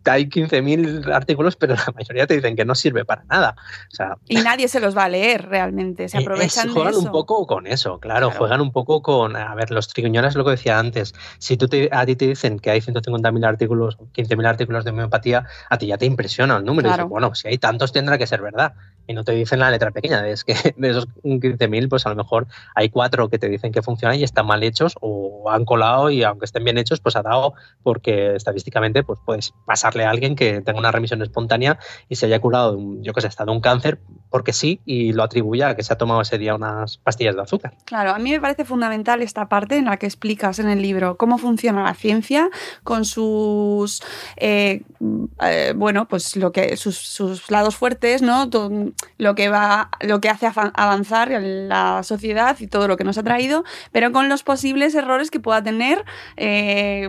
[0.05, 3.57] hay 15.000 artículos, pero la mayoría te dicen que no sirve para nada.
[4.27, 7.99] y nadie se los va a leer realmente, se aprovechan juegan un poco con eso,
[7.99, 11.69] claro, juegan un poco con, a ver, los triquiñones, lo que decía antes, si tú
[11.69, 15.87] te, a ti te dicen que hay 150.000 artículos, 15.000 artículos de homeopatía, a ti
[15.87, 16.91] ya te impresiona el número.
[16.95, 18.75] Y bueno, si hay tantos tendrá que ser verdad
[19.07, 20.29] y no te dicen la letra pequeña.
[20.29, 23.83] Es que de esos 15.000, pues a lo mejor hay cuatro que te dicen que
[23.83, 27.23] funcionan y están mal hechos o han colado y aunque estén bien hechos, pues ha
[27.23, 32.27] dado porque estadísticamente pues puedes pasarle a alguien que tenga una remisión espontánea y se
[32.27, 33.99] haya curado, yo que sé, estado un cáncer
[34.31, 37.43] porque sí y lo atribuya a que se ha tomado ese día unas pastillas de
[37.43, 37.75] azúcar.
[37.85, 41.17] Claro, a mí me parece fundamental esta parte en la que explicas en el libro
[41.17, 42.51] cómo funciona la ciencia
[42.85, 44.03] con sus,
[44.37, 44.83] eh,
[45.43, 48.49] eh, bueno, pues lo que sus, sus lados fuertes, ¿no?
[49.19, 53.23] lo que va, lo que hace avanzar la sociedad y todo lo que nos ha
[53.23, 56.05] traído, pero con los posibles errores que pueda tener
[56.37, 57.09] eh,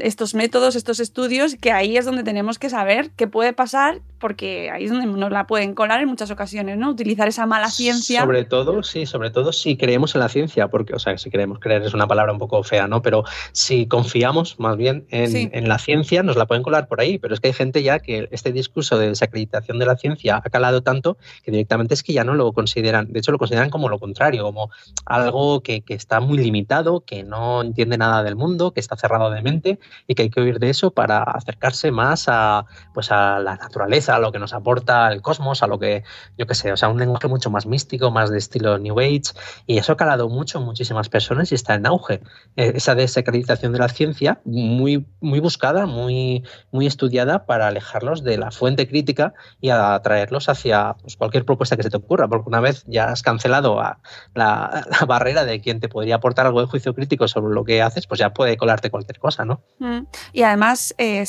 [0.00, 4.70] estos métodos, estos estudios, que ahí es donde tenemos que saber qué puede pasar, porque
[4.70, 6.90] ahí es donde nos la pueden colar en muchas ocasiones, ¿no?
[6.90, 8.20] Utilizar esa mala ciencia.
[8.20, 11.58] Sobre todo, sí, sobre todo si creemos en la ciencia, porque, o sea, si creemos,
[11.58, 13.02] creer es una palabra un poco fea, ¿no?
[13.02, 17.18] Pero si confiamos más bien en, en la ciencia, nos la pueden colar por ahí,
[17.18, 20.50] pero es que hay gente ya que este discurso de desacreditación de la ciencia ha
[20.50, 23.88] calado tanto que directamente es que ya no lo consideran, de hecho lo consideran como
[23.88, 24.70] lo contrario, como
[25.06, 29.42] algo que, está muy limitado, que no entiende nada del mundo, que está cerrado de
[29.42, 33.56] mente y que hay que huir de eso para acercarse más a, pues a la
[33.56, 36.04] naturaleza, a lo que nos aporta el cosmos, a lo que,
[36.38, 39.32] yo qué sé, o sea, un lenguaje mucho más místico, más de estilo New Age
[39.66, 42.20] y eso ha calado mucho en muchísimas personas y está en auge.
[42.56, 44.40] Eh, esa desacreditación de la ciencia
[44.80, 50.96] muy, muy buscada, muy, muy estudiada para alejarlos de la fuente crítica y atraerlos hacia
[51.02, 53.80] pues, cualquier propuesta que se te ocurra, porque una vez ya has cancelado
[54.34, 58.06] la, barrera de quien te podría aportar algo de juicio crítico sobre lo que haces,
[58.06, 59.62] pues ya puede colarte cualquier cosa, ¿no?
[59.78, 60.06] Mm.
[60.32, 61.26] Y además eh,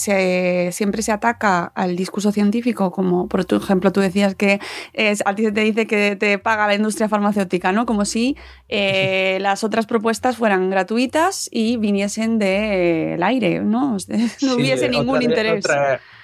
[0.72, 4.60] siempre se ataca al discurso científico, como por ejemplo tú decías que
[5.26, 7.86] a ti se te dice que te paga la industria farmacéutica, ¿no?
[7.86, 8.38] Como si
[8.72, 13.98] eh, las otras propuestas fueran gratuitas y viniesen del aire, ¿no?
[14.42, 15.66] No hubiese ningún interés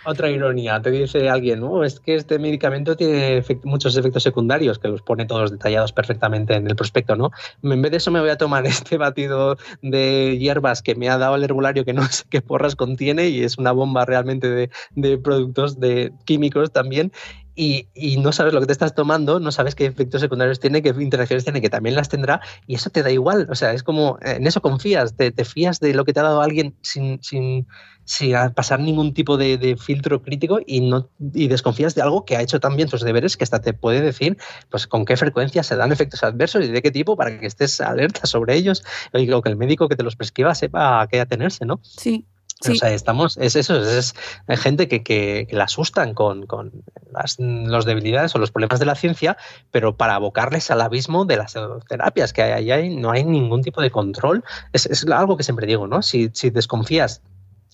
[0.08, 4.88] otra ironía, te dice alguien, no, es que este medicamento tiene muchos efectos secundarios, que
[4.88, 7.32] los pone todos detallados perfectamente en el prospecto, ¿no?
[7.62, 11.18] En vez de eso me voy a tomar este batido de hierbas que me ha
[11.18, 14.70] dado el herbulario que no sé qué porras contiene y es una bomba realmente de,
[14.96, 17.12] de productos de químicos también
[17.58, 20.90] y, no sabes lo que te estás tomando, no sabes qué efectos secundarios tiene, qué
[20.90, 23.48] interacciones tiene, que también las tendrá, y eso te da igual.
[23.50, 26.42] O sea, es como, en eso confías, te, fías de lo que te ha dado
[26.42, 27.66] alguien sin, sin,
[28.06, 32.44] sin pasar ningún tipo de, filtro crítico y, no, y desconfías de algo que ha
[32.44, 34.38] hecho también sus deberes, que hasta te puede decir
[34.70, 37.82] pues con qué frecuencia se dan efectos adversos y de qué tipo para que estés
[37.82, 41.66] alerta sobre ellos, o que el médico que te los prescriba sepa a qué atenerse,
[41.66, 41.80] ¿no?
[41.82, 42.26] Sí,
[42.66, 44.16] o sea, estamos, es eso, es,
[44.48, 46.72] gente que, que, la asustan con, con
[47.12, 49.38] las los debilidades o los problemas de la ciencia,
[49.72, 51.56] pero para abocarles al abismo de las
[51.88, 54.44] terapias, que ahí hay, no hay ningún tipo de control.
[54.74, 56.02] Es, es algo que siempre digo, ¿no?
[56.02, 57.22] Si, si desconfías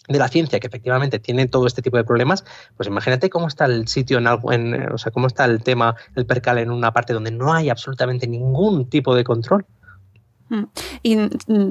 [0.07, 2.43] de la ciencia que efectivamente tiene todo este tipo de problemas,
[2.75, 5.95] pues imagínate cómo está el sitio en, algo, en o sea, cómo está el tema,
[6.15, 9.65] el percal en una parte donde no hay absolutamente ningún tipo de control.
[10.53, 10.65] Mm.
[11.01, 11.17] Y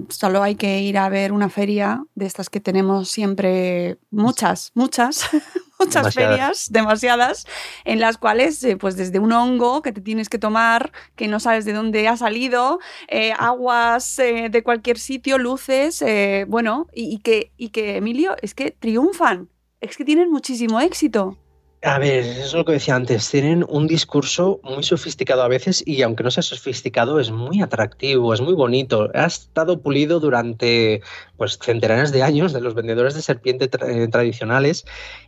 [0.09, 5.29] solo hay que ir a ver una feria de estas que tenemos siempre, muchas, muchas,
[5.79, 7.47] muchas ferias, demasiadas,
[7.85, 11.39] en las cuales, eh, pues desde un hongo que te tienes que tomar, que no
[11.39, 16.03] sabes de dónde ha salido, eh, aguas eh, de cualquier sitio, luces,
[16.49, 19.49] bueno, y, que, y que, Emilio, es que triunfan,
[19.81, 21.39] es que tienen muchísimo éxito.
[21.85, 25.83] A ver, eso es lo que decía antes, tienen un discurso muy sofisticado a veces
[25.85, 29.11] y aunque no sea sofisticado es muy atractivo, es muy bonito.
[29.15, 31.03] Ha estado pulido durante
[31.37, 34.85] pues centenares de años de los vendedores de serpiente eh, tradicionales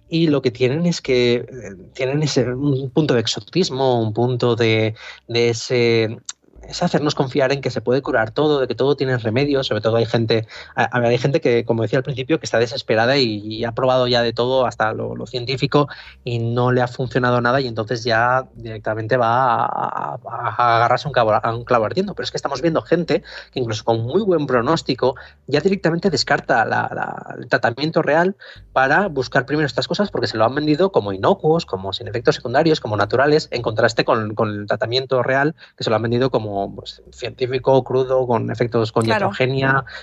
[0.08, 1.46] y lo que tienen es que eh,
[1.92, 4.94] tienen ese un punto de exotismo, un punto de,
[5.26, 6.18] de ese
[6.68, 9.62] es hacernos confiar en que se puede curar todo, de que todo tiene remedio.
[9.64, 13.64] Sobre todo hay gente, hay gente que, como decía al principio, que está desesperada y,
[13.64, 15.88] ha probado ya de todo hasta lo, científico
[16.22, 20.18] y no le ha funcionado nada y entonces ya directamente va a,
[20.56, 22.14] agarrarse un clavo, a un clavo ardiendo.
[22.14, 23.22] Pero es que estamos viendo gente
[23.52, 25.14] que incluso con muy buen pronóstico
[25.46, 26.62] ya directamente descarta
[27.38, 28.36] el tratamiento real
[28.72, 32.36] para buscar primero estas cosas porque se lo han vendido como inocuos, como sin efectos
[32.36, 36.53] secundarios, como naturales, en contraste con, el tratamiento real que se lo han vendido como
[36.74, 39.30] pues, científico, crudo, con efectos con claro.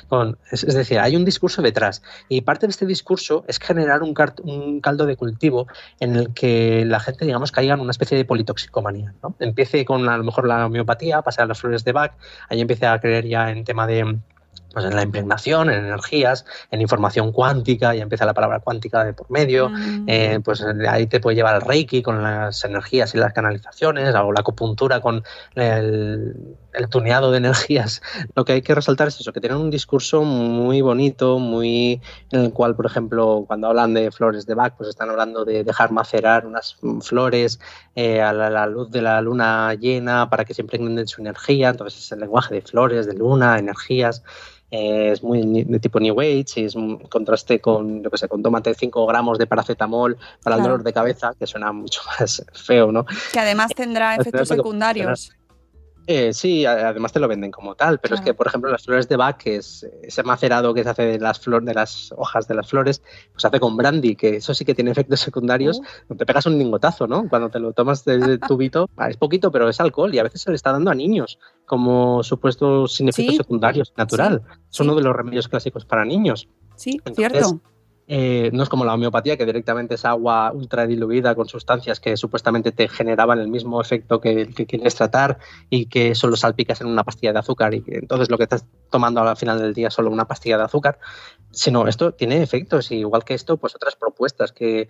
[0.08, 2.02] con, es, decir, hay un discurso detrás.
[2.30, 4.14] Y parte de este discurso es generar un,
[4.82, 5.68] caldo de cultivo
[6.00, 9.14] en el que la gente, digamos, caiga en una especie de politoxicomanía.
[9.24, 9.36] ¿no?
[9.40, 12.14] Empiece con a lo mejor la homeopatía, pase a las flores de Bach,
[12.50, 14.20] ahí empieza a creer ya en tema de
[14.74, 19.14] pues en la impregnación, en energías, en información cuántica, ya empieza la palabra cuántica de
[19.14, 20.06] por medio, mm.
[20.08, 24.32] eh, pues ahí te puede llevar el Reiki con las energías y las canalizaciones, o
[24.32, 25.24] la acupuntura con
[25.56, 26.36] el,
[26.90, 28.02] tuneado de energías.
[28.36, 32.42] Lo que hay que resaltar es eso, que tienen un discurso muy bonito, muy en
[32.42, 35.92] el cual, por ejemplo, cuando hablan de flores de Bach, pues están hablando de dejar
[35.92, 37.60] macerar unas flores
[37.96, 42.00] eh, a la, luz de la luna llena para que se impregnen su energía, entonces
[42.00, 44.24] es el lenguaje de flores, de luna, energías.
[44.72, 48.30] Eh, es muy de tipo New Age y es un contraste con, lo que sé,
[48.30, 52.44] con tómate 5 gramos de paracetamol para el dolor de cabeza, que suena mucho más
[52.54, 53.06] feo, ¿no?
[53.34, 55.34] Que además tendrá efectos secundarios.
[56.08, 59.08] Eh, sí, además te lo venden como tal, pero es que, por ejemplo, las flores
[59.08, 62.48] de Bach, que es ese macerado que se hace de las, flores, de las hojas
[62.48, 65.80] de las flores, pues se hace con brandy, que eso sí que tiene efectos secundarios.
[66.10, 66.16] Uh.
[66.16, 67.30] Te pegas un lingotazo, ¿no?
[67.30, 70.42] Cuando te lo tomas de tubito, ah, es poquito, pero es alcohol y a veces
[70.42, 74.42] se le está dando a niños como supuestos sin efectos secundarios, natural.
[74.70, 76.50] es uno de los remedios clásicos para niños.
[76.76, 77.62] Sí, cierto.
[78.13, 82.17] Eh, no es como la homeopatía, que directamente es agua ultra diluida con sustancias que
[82.17, 86.88] supuestamente te generaban el mismo efecto que, que quieres tratar y que solo salpicas en
[86.88, 89.93] una pastilla de azúcar y entonces lo que estás tomando al final del día es
[89.93, 91.00] solo una pastilla de azúcar.
[91.52, 94.89] Sino esto tiene efectos, y igual que esto, pues otras propuestas que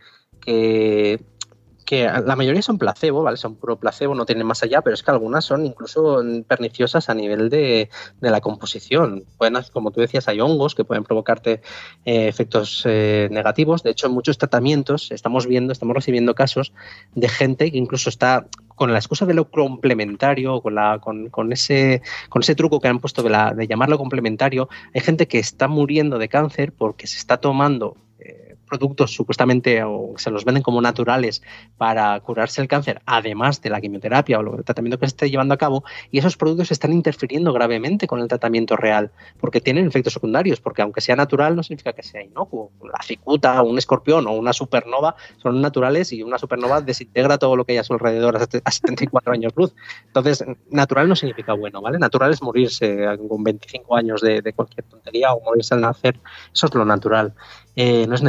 [1.91, 3.36] que la mayoría son placebo, ¿vale?
[3.36, 7.13] Son puro placebo, no tienen más allá, pero es que algunas son incluso perniciosas a
[7.13, 7.89] nivel de,
[8.21, 9.25] la composición.
[9.38, 11.62] Pueden, como tú decías, hay hongos que pueden provocarte
[12.06, 13.84] eh, efectos eh, negativos.
[13.84, 16.71] De hecho, en muchos tratamientos estamos viendo, estamos recibiendo casos
[17.13, 21.51] de gente que incluso está con la excusa de lo complementario, con, la, con, con,
[21.51, 25.67] ese, con ese truco que han puesto de, de llamarlo complementario, hay gente que está
[25.67, 27.97] muriendo de cáncer porque se está tomando
[28.71, 31.43] productos supuestamente o se los venden como naturales
[31.77, 35.53] para curarse el cáncer, además de la quimioterapia o el tratamiento que se esté llevando
[35.53, 40.13] a cabo, y esos productos están interfiriendo gravemente con el tratamiento real, porque tienen efectos
[40.13, 42.71] secundarios, porque aunque sea natural no significa que sea inocuo.
[42.81, 47.65] La cicuta, un escorpión o una supernova son naturales y una supernova desintegra todo lo
[47.65, 49.75] que hay a su alrededor a 74 años luz.
[50.07, 51.99] Entonces, natural no significa bueno, ¿vale?
[51.99, 56.19] Natural es morirse con 25 años de, cualquier tontería o morirse al nacer,
[56.53, 57.34] eso es lo natural.
[57.75, 58.21] Eh, no es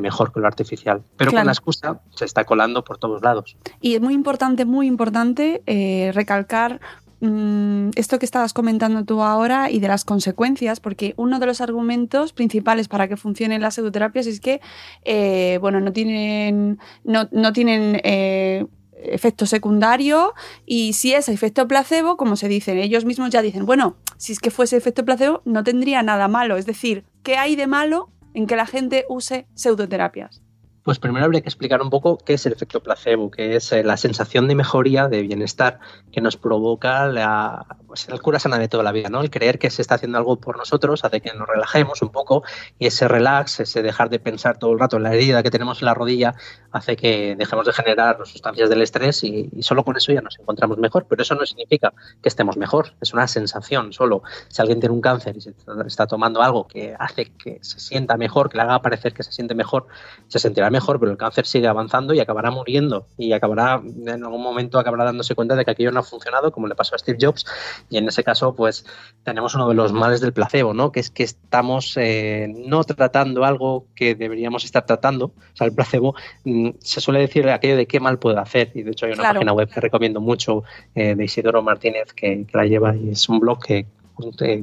[0.00, 3.56] mejor que lo artificial, pero con la excusa se está colando por todos lados.
[3.80, 6.80] Y es muy importante, muy importante eh, recalcar
[7.20, 11.60] mm, esto que estabas comentando tú ahora y de las consecuencias, porque uno de los
[11.60, 14.60] argumentos principales para que funcionen las pseudoterapias es que,
[15.04, 18.00] eh, bueno, no tienen, no, no tienen
[19.00, 20.34] efecto secundario
[20.66, 24.40] y si es efecto placebo, como se dicen, ellos mismos ya dicen, bueno, si es
[24.40, 28.46] que fuese efecto placebo no tendría nada malo, es decir, ¿qué hay de malo en
[28.46, 30.44] que la gente use pseudoterapias?
[30.82, 33.82] Pues primero habría que explicar un poco qué es el efecto placebo, que es eh,
[33.84, 35.80] la sensación de mejoría, de bienestar
[36.12, 39.20] que nos provoca la, pues, el cura sana de toda la vida, ¿no?
[39.20, 42.42] El creer que se está haciendo algo por nosotros hace que nos relajemos un poco
[42.78, 45.82] y ese relax, ese dejar de pensar todo el rato en la herida que tenemos
[45.82, 46.34] en la rodilla,
[46.72, 50.78] hace que dejemos de generar sustancias del estrés y, solo con eso ya nos encontramos
[50.78, 51.06] mejor.
[51.08, 54.22] Pero eso no significa que estemos mejor, es una sensación solo.
[54.48, 55.54] Si alguien tiene un cáncer y se
[55.86, 59.32] está tomando algo que hace que se sienta mejor, que le haga parecer que se
[59.32, 59.86] siente mejor,
[60.28, 64.24] se sentirá mejor mejor, pero el cáncer sigue avanzando y acabará muriendo y acabará, en
[64.24, 66.98] algún momento acabará dándose cuenta de que aquello no ha funcionado, como le pasó a
[66.98, 67.44] Steve Jobs,
[67.90, 68.86] y en ese caso, pues
[69.24, 70.92] tenemos uno de los males del placebo, ¿no?
[70.92, 75.26] Que es que estamos eh, no tratando algo que deberíamos estar tratando.
[75.26, 76.14] O sea, el placebo
[76.44, 79.32] mm, se suele decir aquello de qué mal puede hacer, y de hecho hay una
[79.32, 80.62] página web que recomiendo mucho
[80.94, 83.86] eh, de Isidoro Martínez que, que la lleva y es un blog que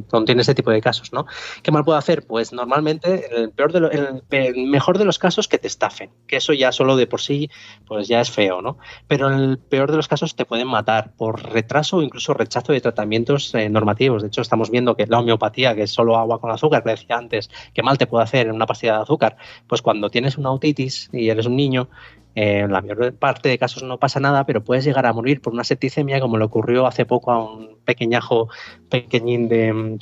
[0.10, 1.26] contiene este tipo de casos, ¿no?
[1.64, 2.26] ¿Qué mal puedo hacer?
[2.26, 6.38] Pues normalmente, en el, peor de el mejor de los casos, que te estafen, que
[6.38, 7.50] eso ya solo de por sí,
[7.88, 8.78] pues ya es feo, ¿no?
[9.08, 12.74] Pero en el peor de los casos te pueden matar por retraso o incluso rechazo
[12.74, 14.22] de tratamientos eh, normativos.
[14.22, 17.18] De hecho, estamos viendo que la homeopatía, que es solo agua con azúcar, que decía
[17.18, 19.38] antes, ¿qué mal te puede hacer en una pastilla de azúcar?
[19.68, 21.90] Pues cuando tienes una otitis y eres un niño,
[22.36, 25.54] en la mayor parte de casos no pasa nada, pero puedes llegar a morir por
[25.54, 28.50] una septicemia como le ocurrió hace poco a un pequeñajo
[28.90, 29.98] pequeñín de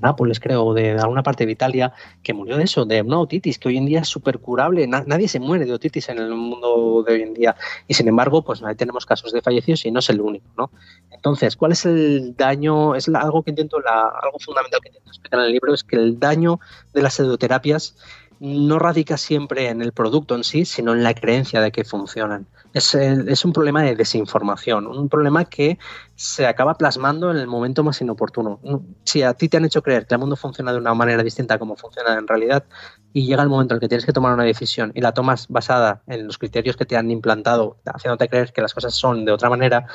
[0.00, 3.58] Nápoles, creo, o de alguna parte de Italia, que murió de eso, de una otitis,
[3.58, 4.86] que hoy en día es súper curable.
[4.86, 7.56] nadie se muere de otitis en el mundo de hoy en día.
[7.86, 10.70] Y sin embargo, pues tenemos casos de fallecidos y no es el único, ¿no?
[11.10, 12.94] Entonces, ¿cuál es el daño?
[12.94, 15.96] Es algo que intento, la, algo fundamental que intento explicar en el libro, es que
[15.96, 16.60] el daño
[16.92, 17.96] de las pseudoterapias
[18.40, 22.46] no radica siempre en el producto en sí, sino en la creencia de que funcionan.
[22.72, 25.78] Es, es, un problema de desinformación, un problema que
[26.14, 28.58] se acaba plasmando en el momento más inoportuno.
[29.04, 31.54] Si a ti te han hecho creer que el mundo funciona de una manera distinta
[31.54, 32.64] a como funciona en realidad
[33.12, 35.48] y llega el momento en el que tienes que tomar una decisión y la tomas
[35.48, 39.32] basada en los criterios que te han implantado, haciéndote creer que las cosas son de
[39.32, 39.86] otra manera,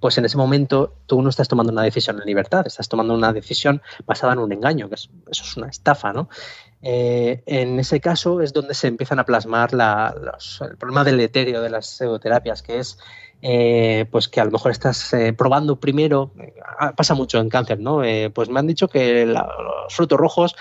[0.00, 3.32] pues en ese momento tú no estás tomando una decisión en libertad, estás tomando una
[3.32, 6.28] decisión basada en un engaño, que eso es una estafa, ¿no?
[6.86, 11.70] Eh, en ese caso es donde se empiezan a plasmar el problema del etéreo de
[11.70, 12.98] las pseudoterapias, que es
[13.40, 16.32] eh, pues que a lo mejor estás eh, probando primero,
[16.94, 18.02] pasa mucho en cáncer, ¿no?
[18.34, 20.56] pues me han dicho que los frutos rojos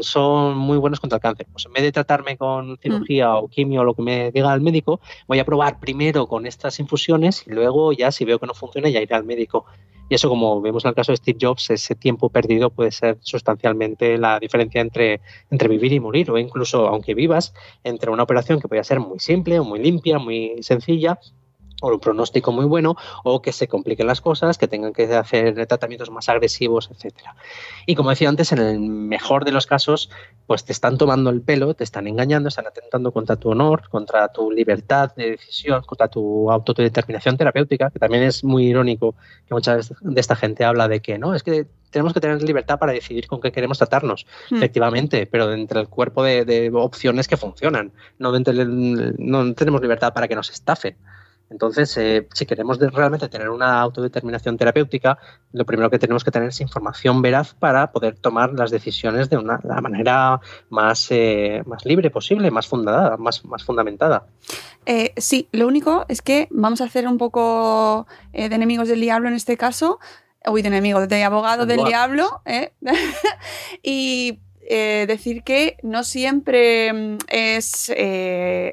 [0.00, 1.46] son muy buenos contra el cáncer.
[1.52, 4.60] Pues en vez de tratarme con cirugía o quimio o lo que me diga el
[4.60, 8.54] médico, voy a probar primero con estas infusiones y luego ya si veo que no
[8.54, 9.64] funciona ya iré al médico.
[10.08, 13.18] Y eso, como vemos en el caso de Steve Jobs, ese tiempo perdido puede ser
[13.20, 17.54] sustancialmente la diferencia entre, entre vivir y morir, o incluso, aunque vivas,
[17.84, 21.18] entre una operación que puede ser muy simple o muy limpia, muy sencilla,
[21.80, 25.66] o un pronóstico muy bueno, o que se compliquen las cosas, que tengan que hacer
[25.66, 27.36] tratamientos más agresivos, etcétera.
[27.86, 30.10] Y como decía antes, en el mejor de los casos,
[30.46, 34.28] pues te están tomando el pelo, te están engañando, están atentando contra tu honor, contra
[34.28, 39.14] tu libertad de decisión, contra tu autodeterminación terapéutica, que también es muy irónico
[39.46, 42.78] que mucha de esta gente habla de que no, es que tenemos que tener libertad
[42.78, 44.56] para decidir con qué queremos tratarnos, hmm.
[44.56, 50.34] efectivamente, pero entre el cuerpo de, opciones que funcionan, no, no tenemos libertad para que
[50.34, 50.96] nos estafen.
[51.50, 55.18] Entonces, eh, si queremos realmente tener una autodeterminación terapéutica,
[55.52, 59.38] lo primero que tenemos que tener es información veraz para poder tomar las decisiones de
[59.38, 64.26] una, la manera más, eh, más libre posible, más fundada, más, más fundamentada.
[64.84, 69.28] Eh, sí, lo único es que vamos a hacer un poco de enemigos del diablo
[69.28, 69.98] en este caso,
[70.46, 72.42] uy, de enemigos, de abogado del diablo,
[73.82, 77.90] y decir que no siempre mm, es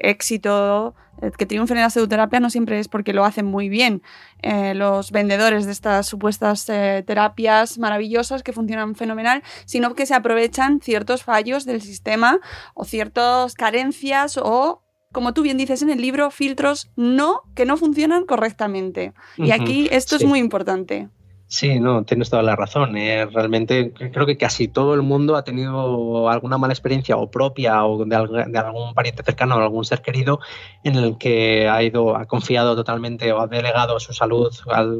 [0.02, 1.05] éxito eh,
[1.36, 4.02] que triunfen en la pseudoterapia no siempre es porque lo hacen muy bien.
[4.42, 10.14] Eh, los vendedores de estas supuestas eh, terapias maravillosas que funcionan fenomenal, sino que se
[10.14, 12.40] aprovechan ciertos fallos del sistema
[12.74, 17.78] o ciertas carencias o como tú bien dices en el libro, filtros no que no
[17.78, 19.14] funcionan correctamente.
[19.38, 21.08] Y aquí esto es muy importante.
[21.48, 22.96] Sí, no, tienes toda la razón.
[22.96, 23.24] Eh.
[23.26, 28.04] Realmente creo que casi todo el mundo ha tenido alguna mala experiencia o propia o
[28.04, 30.40] de, algún pariente cercano o algún ser querido
[30.82, 34.52] en el que ha ido, ha confiado totalmente o ha delegado su salud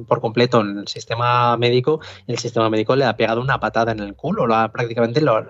[0.07, 3.91] por completo en el sistema médico y el sistema médico le ha pegado una patada
[3.91, 5.45] en el culo, lo ha, prácticamente lo,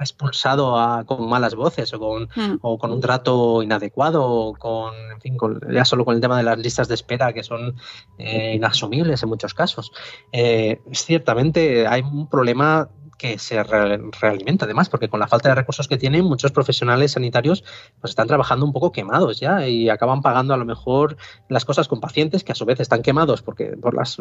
[0.00, 2.58] expulsado con malas voces o con, hmm.
[2.62, 5.36] o con un trato inadecuado o con, en fin,
[5.72, 7.76] ya solo con el tema de las listas de espera que son
[8.18, 9.92] eh, inasumibles en muchos casos.
[10.32, 15.88] Eh, ciertamente hay un problema que se realimenta además, porque con la falta de recursos
[15.88, 17.64] que tienen, muchos profesionales sanitarios
[18.00, 21.16] pues están trabajando un poco quemados ya y acaban pagando a lo mejor
[21.48, 24.18] las cosas con pacientes que a su vez están quemados porque por, las,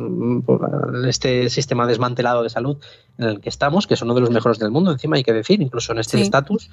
[1.07, 2.77] este sistema desmantelado de salud
[3.19, 5.33] en el que estamos, que es uno de los mejores del mundo, encima hay que
[5.33, 6.69] decir, incluso en este estatus.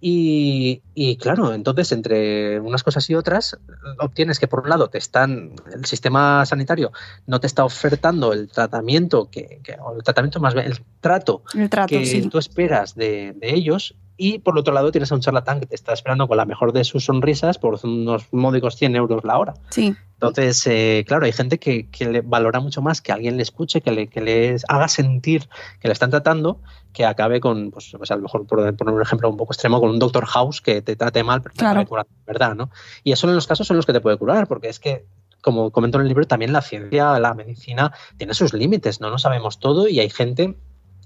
[0.00, 0.80] Y,
[1.20, 3.58] claro, entonces entre unas cosas y otras,
[3.98, 6.92] obtienes que por un lado te están, el sistema sanitario
[7.26, 12.28] no te está ofertando el tratamiento que, o el tratamiento más bien, el trato que
[12.30, 15.92] tú esperas de, ellos y por otro lado tienes a un charlatán que te está
[15.92, 19.54] esperando con la mejor de sus sonrisas por unos módicos 100 euros la hora.
[19.70, 19.94] Sí.
[20.14, 23.90] Entonces, eh, claro, hay gente que, le valora mucho más que alguien le escuche, que
[23.90, 25.48] le, que le haga sentir
[25.80, 26.60] que le están tratando,
[26.92, 29.80] que acabe con, pues, pues a lo mejor por poner un ejemplo un poco extremo,
[29.80, 31.84] con un doctor house que te trate mal, pero te claro.
[31.84, 32.54] curar, ¿verdad?
[32.54, 32.70] ¿no?
[33.02, 35.04] Y eso en los casos son los que te puede curar, porque es que
[35.44, 39.18] como comento en el libro, también la ciencia, la medicina tiene sus límites, no lo
[39.18, 40.56] sabemos todo y hay gente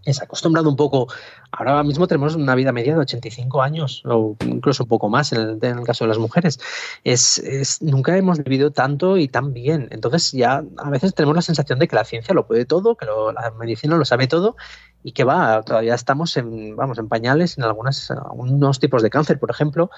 [0.07, 1.09] ha acostumbrado un poco.
[1.51, 5.59] Ahora mismo tenemos una vida media de 85 años, o incluso un poco más en
[5.61, 6.59] el, caso de las mujeres.
[7.05, 9.89] Es, nunca hemos vivido tanto y tan bien.
[9.91, 13.07] Entonces ya a veces tenemos la sensación de que la ciencia lo puede todo, que
[13.07, 14.57] la medicina lo sabe todo
[15.03, 19.51] y que va, todavía estamos en, vamos, en pañales en algunos tipos de cáncer, por
[19.51, 19.91] ejemplo.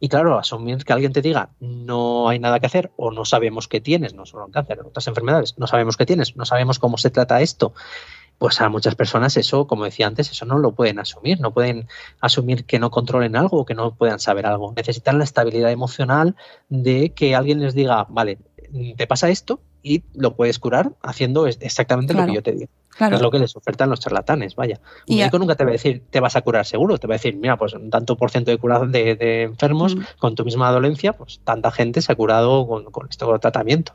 [0.00, 3.68] Y claro, asumir que alguien te diga no hay nada que hacer o no sabemos
[3.68, 6.78] qué tienes, no solo en cáncer, en otras enfermedades, no sabemos qué tienes, no sabemos
[6.78, 7.72] cómo se trata esto
[8.38, 11.88] pues a muchas personas eso, como decía antes, eso no lo pueden asumir, no pueden
[12.20, 14.72] asumir que no controlen algo o que no puedan saber algo.
[14.76, 16.36] Necesitan la estabilidad emocional
[16.68, 18.38] de que alguien les diga, vale,
[18.96, 22.70] te pasa esto y lo puedes curar haciendo exactamente lo que yo te digo.
[22.98, 24.80] Es lo que les ofertan los charlatanes, vaya.
[25.08, 27.16] Un médico nunca te va a decir, te vas a curar seguro, te va a
[27.16, 31.12] decir, mira, pues un tanto por ciento de, cura de, enfermos con tu misma dolencia,
[31.12, 33.94] pues tanta gente se ha curado con, con este tratamiento.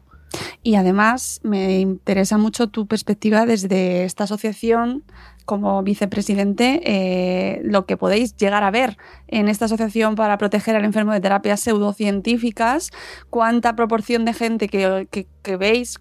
[0.63, 5.03] Y además me interesa mucho tu perspectiva desde esta asociación
[5.45, 10.85] como vicepresidente, eh, lo que podéis llegar a ver en esta asociación para proteger al
[10.85, 12.91] enfermo de terapias pseudocientíficas,
[13.31, 15.07] cuánta proporción de gente que,
[15.41, 15.97] que veis,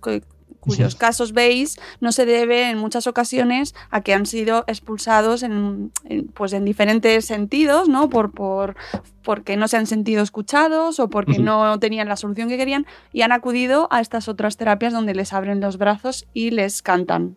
[0.68, 5.90] cuyos casos veis no se debe en muchas ocasiones a que han sido expulsados en,
[6.34, 8.08] pues en diferentes sentidos, ¿no?
[8.08, 8.76] Por, por,
[9.22, 13.22] porque no se han sentido escuchados o porque no tenían la solución que querían y
[13.22, 17.36] han acudido a estas otras terapias donde les abren los brazos y les cantan.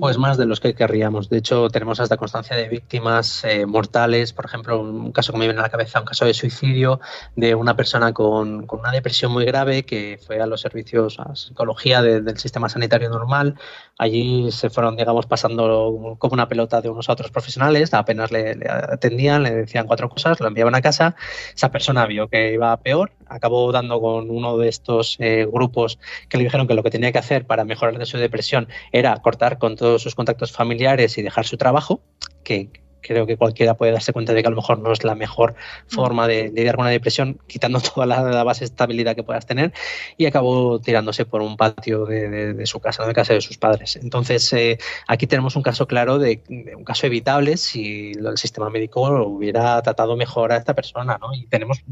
[0.00, 1.30] Pues más de los que querríamos.
[1.30, 5.46] De hecho, tenemos hasta constancia de víctimas eh, mortales, por ejemplo, un caso que me
[5.46, 7.00] viene a la cabeza, un caso de suicidio
[7.36, 12.02] de una persona con, una depresión muy grave que fue a los servicios, a psicología
[12.02, 13.54] del sistema sanitario normal.
[13.96, 18.58] Allí se fueron, digamos, pasando como una pelota de unos a otros profesionales, apenas le,
[18.68, 21.16] atendían, le decían cuatro cosas, lo enviaban a casa.
[21.54, 25.98] Esa persona vio que iba peor, acabó dando con uno de estos eh, grupos
[26.28, 29.16] que le dijeron que lo que tenía que hacer para mejorar de su depresión era
[29.16, 32.00] cortar con todos sus contactos familiares y dejar su trabajo,
[32.44, 32.70] que
[33.00, 35.54] creo que cualquiera puede darse cuenta de que a lo mejor no es la mejor
[35.86, 39.72] forma de, lidiar con una depresión, quitando toda la, base de estabilidad que puedas tener,
[40.16, 43.96] y acabó tirándose por un patio de, su casa, de casa de sus padres.
[43.96, 49.02] Entonces, eh, aquí tenemos un caso claro de, un caso evitable si el sistema médico
[49.26, 51.34] hubiera tratado mejor a esta persona, ¿no?
[51.34, 51.82] Y tenemos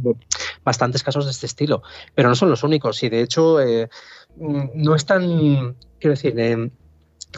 [0.64, 1.82] bastantes casos de este estilo,
[2.14, 3.88] pero no son los únicos, y de hecho eh,
[4.36, 6.70] no es tan, quiero decir, eh,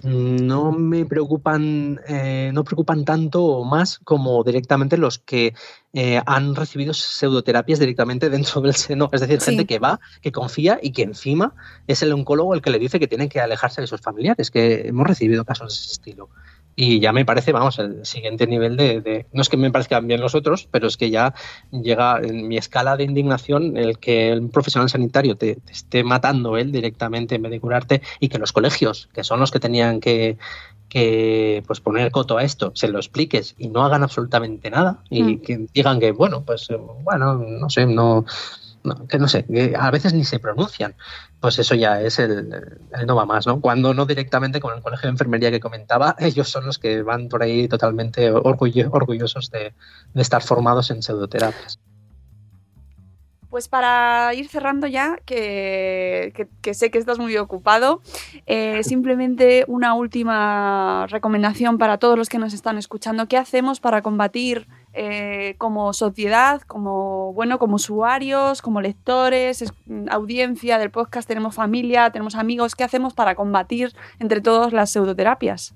[0.03, 5.55] no me preocupan, eh, no preocupan tanto o más como directamente los que
[5.93, 9.09] eh, han recibido pseudoterapias directamente dentro del seno.
[9.13, 11.55] Es decir, gente que va, que confía y que encima
[11.87, 14.89] es el oncólogo el que le dice que tienen que alejarse de sus familiares, que
[14.89, 16.29] hemos recibido casos de ese estilo.
[16.81, 20.21] Y ya me parece, vamos, el siguiente nivel de, No es que me parezcan bien
[20.21, 21.35] los otros, pero es que ya
[21.73, 26.71] llega en mi escala de indignación el que el profesional sanitario te, esté matando él
[26.71, 30.39] directamente en vez de curarte y que los colegios, que son los que tenían que,
[30.89, 35.23] que pues poner coto a esto, se lo expliques y no hagan absolutamente nada y
[35.25, 35.41] mm.
[35.41, 36.69] que digan que, bueno, pues,
[37.03, 38.25] bueno, no sé, no
[39.09, 40.95] que no sé, que a veces ni se pronuncian,
[41.41, 43.61] pues eso ya es el, no va más, ¿no?
[43.61, 47.29] Cuando no directamente con el colegio de enfermería que comentaba, ellos son los que van
[47.29, 49.75] por ahí totalmente orgullosos de,
[50.15, 51.79] estar formados en pseudoterapias.
[53.51, 58.03] Pues para ir cerrando ya, que, sé que estás muy ocupado,
[58.47, 63.27] eh, simplemente una última recomendación para todos los que nos están escuchando.
[63.27, 69.65] ¿Qué hacemos para combatir eh, como sociedad, como, bueno, como usuarios, como lectores,
[70.11, 75.75] audiencia del podcast, tenemos familia, tenemos amigos, ¿qué hacemos para combatir entre todos las pseudoterapias?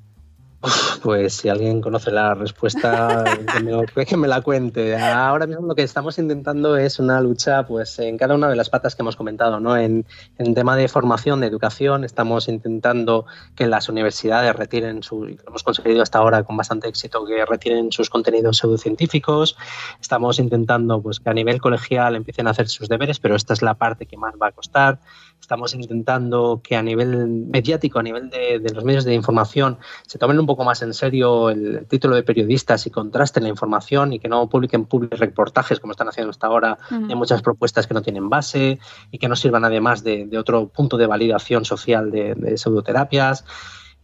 [1.03, 3.25] Pues si alguien conoce la respuesta,
[4.07, 4.97] que me, la cuente.
[4.97, 8.71] Ahora mismo lo que estamos intentando es una lucha pues, en cada una de las
[8.71, 9.59] patas que hemos comentado.
[9.59, 9.77] ¿no?
[9.77, 10.07] En,
[10.39, 15.65] en tema de formación, de educación, estamos intentando que las universidades retiren su, lo hemos
[15.65, 19.57] conseguido hasta ahora con bastante éxito, que retiren sus contenidos pseudocientíficos.
[20.01, 23.63] Estamos intentando pues, que a nivel colegial empiecen a hacer sus deberes, pero esta es
[23.63, 25.01] la parte que más va a costar.
[25.43, 30.17] Estamos intentando que a nivel mediático, a nivel de, de los medios de información, se
[30.17, 34.21] tomen un poco más en serio el título de periodistas y contrasten la información y
[34.21, 38.31] que no publiquen reportajes como están haciendo hasta ahora en muchas propuestas que no tienen
[38.31, 38.79] base
[39.11, 43.45] y que no sirvan además de, otro punto de validación social de, pseudoterapias.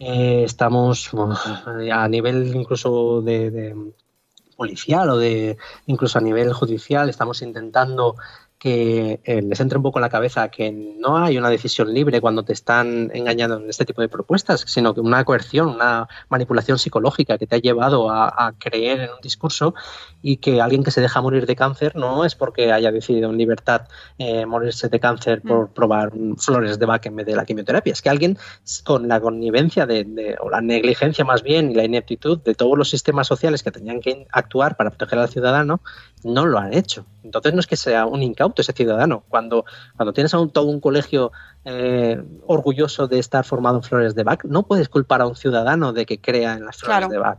[0.00, 1.10] Eh, estamos
[1.92, 3.76] a nivel incluso de,
[4.56, 8.16] policial o de incluso a nivel judicial estamos intentando
[8.58, 12.20] que eh, les entre un poco en la cabeza que no hay una decisión libre
[12.20, 16.78] cuando te están engañando en este tipo de propuestas, sino que una coerción, una manipulación
[16.78, 19.74] psicológica que te ha llevado a, creer en un discurso
[20.22, 23.36] y que alguien que se deja morir de cáncer no es porque haya decidido en
[23.36, 23.82] libertad
[24.18, 25.74] eh, morirse de cáncer por mm.
[25.74, 27.92] probar flores de Bach en vez de la quimioterapia.
[27.92, 28.38] Es que alguien
[28.84, 32.90] con la connivencia de, o la negligencia más bien y la ineptitud de todos los
[32.90, 35.80] sistemas sociales que tenían que actuar para proteger al ciudadano
[36.24, 37.06] no lo han hecho.
[37.22, 39.22] Entonces no es que sea un incauto ese ciudadano.
[39.28, 39.64] Cuando,
[39.96, 41.32] cuando tienes a un, todo un colegio
[41.64, 45.92] eh, orgulloso de estar formado en flores de Bach, no puedes culpar a un ciudadano
[45.92, 47.38] de que crea en las flores de Bach.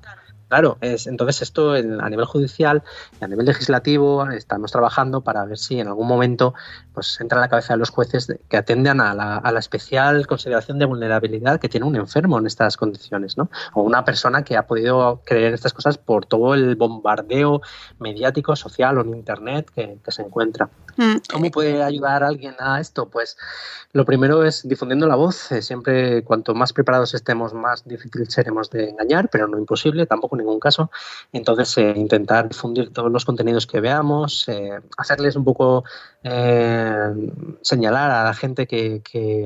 [0.50, 2.82] Claro, es, entonces esto a nivel judicial
[3.22, 6.56] y a nivel legislativo estamos trabajando para ver si en algún momento
[6.92, 10.86] pues entra en la cabeza de los jueces que atiendan a la, especial consideración de
[10.86, 13.52] vulnerabilidad que tiene un enfermo en estas condiciones, ¿no?
[13.74, 17.62] O una persona que ha podido creer estas cosas por todo el bombardeo
[18.00, 20.70] mediático, social o en internet que, se encuentra.
[21.32, 23.10] ¿Cómo puede ayudar alguien a esto?
[23.10, 23.38] Pues
[23.92, 25.52] lo primero es difundiendo la voz.
[25.52, 30.36] Eh, siempre cuanto más preparados estemos, más difícil seremos de engañar, pero no imposible, tampoco
[30.36, 30.92] ningún caso.
[31.32, 35.84] Entonces, eh, intentar difundir todos los contenidos que veamos, eh, hacerles un poco
[37.62, 39.02] señalar a la gente que,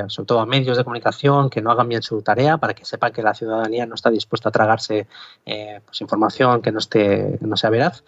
[0.08, 3.12] sobre todo a medios de comunicación, que no hagan bien su tarea para que sepa
[3.12, 5.08] que la ciudadanía no está dispuesta a tragarse
[5.46, 8.04] pues, información que no, esté, no sea veraz.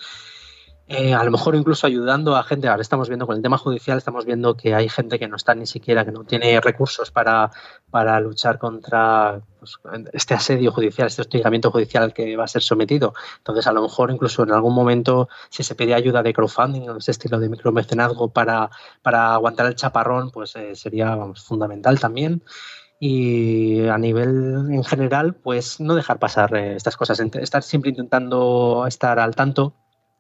[0.88, 3.98] Eh, a lo mejor incluso ayudando a gente, ahora estamos viendo con el tema judicial,
[3.98, 7.50] estamos viendo que hay gente que no está ni siquiera, que no tiene recursos para,
[7.90, 9.80] para luchar contra pues,
[10.14, 13.16] este asedio judicial, este hostigamiento judicial que va a ser sometido.
[13.38, 16.98] Entonces, a lo mejor incluso en algún momento, si se pide ayuda de crowdfunding o
[16.98, 18.70] ese estilo de micromecenazgo para,
[19.02, 22.44] para aguantar el chaparrón, pues eh, sería fundamental también
[23.00, 28.86] y a nivel en general, pues no dejar pasar eh, estas cosas, estar siempre intentando
[28.88, 29.74] estar al tanto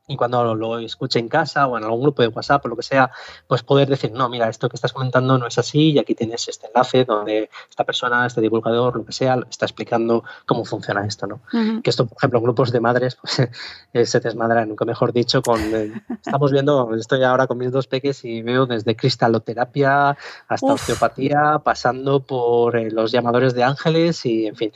[0.08, 2.84] y cuando lo escuche en casa o en algún grupo de WhatsApp o lo que
[2.84, 3.10] sea,
[3.47, 6.47] pues poder decir, no, mira, esto que estás comentando no es así y aquí tienes
[6.47, 11.26] este enlace donde esta persona, este divulgador, lo que sea, está explicando cómo funciona esto,
[11.26, 11.41] ¿no?
[11.82, 13.16] Que esto, por ejemplo, en grupos de madres,
[13.93, 15.60] pues se desmadra, nunca mejor dicho, con...
[15.60, 15.91] Eh,
[16.24, 22.20] estamos viendo, estoy ahora con mis dos peques y veo desde cristaloterapia hasta osteopatía, pasando
[22.20, 24.72] por eh, los llamadores de ángeles y, en fin,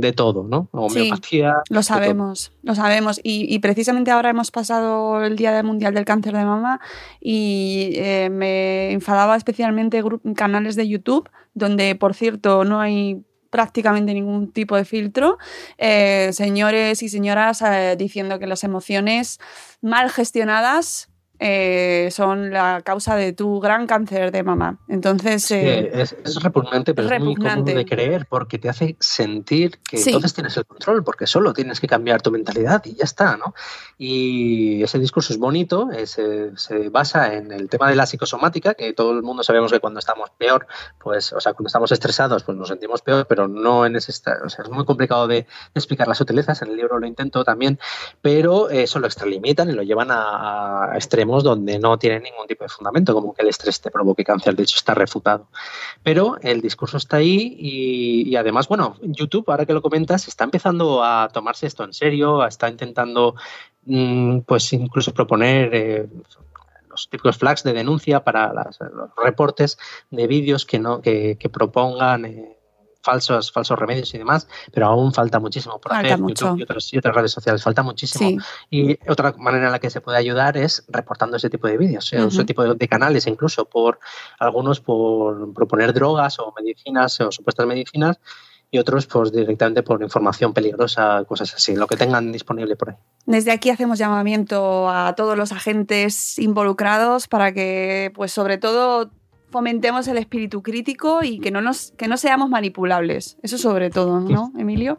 [0.00, 0.68] de todo, ¿no?
[0.70, 1.62] Homeopatía.
[1.70, 3.20] lo sabemos, lo sabemos.
[3.24, 6.80] y precisamente ahora hemos pasado el Día Mundial del Cáncer de Mama
[7.20, 10.02] y eh, me enfadaba especialmente
[10.34, 15.38] canales de YouTube, donde, por cierto, no hay prácticamente ningún tipo de filtro,
[15.78, 19.38] eh, señores y señoras eh, diciendo que las emociones
[19.80, 21.08] mal gestionadas
[21.40, 24.78] eh, son la causa de tu gran cáncer de mama.
[24.88, 25.48] Entonces.
[25.52, 30.34] Eh, es, repugnante, pero es, muy cómodo de creer porque te hace sentir que entonces
[30.34, 33.54] tienes el control, porque solo tienes que cambiar tu mentalidad y ya está, ¿no?
[33.98, 39.12] Y ese discurso es bonito, se, basa en el tema de la psicosomática, que todo
[39.12, 40.66] el mundo sabemos que cuando estamos peor,
[40.98, 44.46] pues, o sea, cuando estamos estresados, pues nos sentimos peor, pero no en ese estado.
[44.46, 47.78] O sea, es muy complicado de, explicar las sutilezas, en el libro lo intento también,
[48.20, 52.64] pero eso lo extralimitan y lo llevan a, a extremos donde no tiene ningún tipo
[52.64, 55.48] de fundamento, como que el estrés te provoque cáncer, de hecho está refutado.
[56.02, 61.04] Pero el discurso está ahí y, además, bueno, YouTube, ahora que lo comentas, está empezando
[61.04, 63.34] a tomarse esto en serio, está intentando,
[63.84, 65.74] mm, pues incluso proponer...
[65.74, 66.08] Eh,
[66.90, 68.78] los típicos flags de denuncia para los
[69.22, 69.78] reportes
[70.10, 72.57] de vídeos que no que, propongan eh,
[73.02, 76.18] falsos, falsos remedios y demás, pero aún falta muchísimo por hacer.
[76.18, 78.40] YouTube y otras, y otras, redes sociales, falta muchísimo.
[78.70, 82.12] Y otra manera en la que se puede ayudar es reportando ese tipo de vídeos,
[82.12, 83.98] ese tipo de, canales, incluso por
[84.38, 88.18] algunos por proponer drogas o medicinas o supuestas medicinas
[88.70, 92.96] y otros pues directamente por información peligrosa, cosas así, lo que tengan disponible por ahí.
[93.24, 99.10] Desde aquí hacemos llamamiento a todos los agentes involucrados para que pues sobre todo
[99.50, 103.38] fomentemos el espíritu crítico y que no, nos, que no seamos manipulables.
[103.42, 104.98] Eso sobre todo, ¿no, Emilio?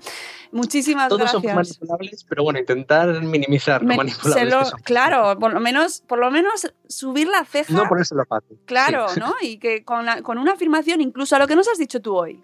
[0.51, 1.31] Muchísimas gracias.
[1.31, 4.71] Todos somos manipulables, pero bueno, intentar minimizar lo manipulables.
[4.83, 7.73] claro, por lo, menos, por lo menos subir la ceja.
[7.73, 8.57] No ponérselo fácil.
[8.65, 9.35] Claro, ¿no?
[9.41, 12.43] Y que con, con una afirmación, incluso a lo que nos has dicho tú hoy.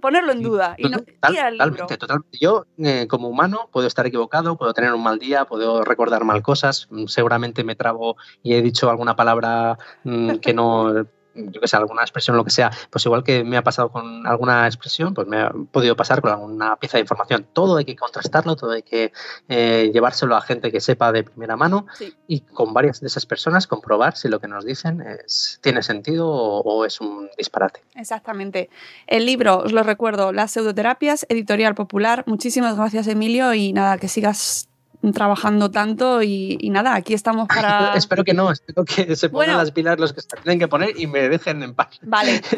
[0.00, 2.38] Ponerlo en duda y no totalmente, totalmente.
[2.40, 6.42] Yo, eh, como humano, puedo estar equivocado, puedo tener un mal día, puedo recordar mal
[6.42, 11.06] cosas, mm, seguramente me trabo y he dicho alguna palabra mm, que no
[11.36, 14.26] yo que sé, alguna expresión, lo que sea, pues igual que me ha pasado con
[14.26, 17.46] alguna expresión, pues me ha podido pasar con alguna pieza de información.
[17.52, 19.12] Todo hay que contrastarlo, todo hay que
[19.48, 21.86] eh, llevárselo a gente que sepa de primera mano
[22.26, 26.28] y con varias de esas personas comprobar si lo que nos dicen es, tiene sentido
[26.28, 27.80] o, o, es un disparate.
[27.94, 28.70] Exactamente.
[29.06, 32.24] El libro, os lo recuerdo, Las pseudoterapias, editorial popular.
[32.26, 34.68] Muchísimas gracias, Emilio, y nada, que sigas
[35.12, 37.92] trabajando tanto y, nada, aquí estamos para...
[37.96, 40.98] espero que no, espero que se pongan las pilas los que se tienen que poner
[40.98, 41.98] y me dejen en paz.
[42.02, 42.42] Vale.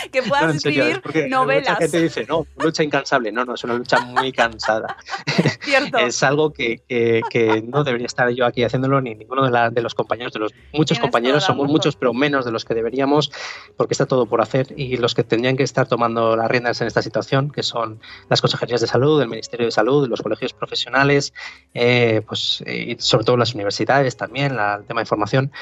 [0.12, 1.68] que puedas escribir novelas.
[1.68, 3.32] Mucha gente dice, no, lucha incansable.
[3.32, 4.96] No, no, es una lucha muy cansada.
[5.60, 5.98] Cierto.
[5.98, 9.94] es algo que, que, no debería estar yo aquí haciéndolo, ni ninguno de, de los
[9.94, 13.30] compañeros, de los muchos compañeros, somos muchos, pero menos de los que deberíamos,
[13.76, 14.68] porque está todo por hacer.
[14.76, 18.40] Y los que tendrían que estar tomando las riendas en esta situación, que son las
[18.40, 21.32] consejerías de salud, el Ministerio de Salud, los colegios profesionales,
[21.74, 25.52] eh, pues, y sobre todo las universidades también, la, el tema de formación,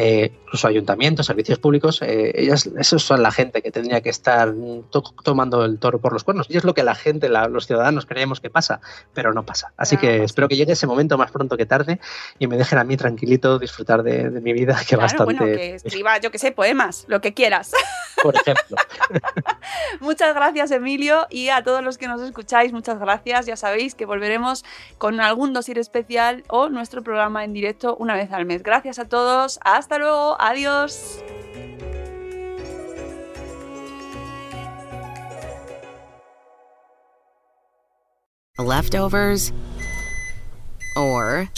[0.00, 4.54] eh, incluso ayuntamientos, servicios públicos, eh, ellas, esos son la gente que tendría que estar
[5.24, 6.46] tomando el toro por los cuernos.
[6.48, 8.80] Y es lo que la gente, los ciudadanos creemos que pasa,
[9.12, 9.72] pero no pasa.
[9.76, 11.98] Así que espero que llegue ese momento más pronto que tarde
[12.38, 15.34] y me dejen a mí tranquilito disfrutar de, mi vida, que bastante.
[15.34, 17.72] Bueno, que escriba, yo que sé, poemas, lo que quieras.
[18.22, 18.76] Por ejemplo.
[20.00, 23.46] muchas gracias, Emilio, y a todos los que nos escucháis, muchas gracias.
[23.46, 24.64] Ya sabéis que volveremos
[24.98, 28.62] con algún dossier especial o nuestro programa en directo una vez al mes.
[28.62, 29.58] Gracias a todos.
[29.64, 30.36] Hasta luego.
[30.38, 31.22] Adiós.
[38.58, 39.52] Leftovers
[40.96, 41.48] or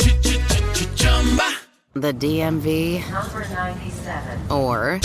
[1.94, 3.02] the DMV
[4.50, 5.00] or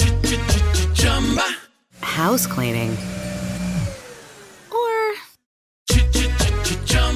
[2.01, 2.97] house cleaning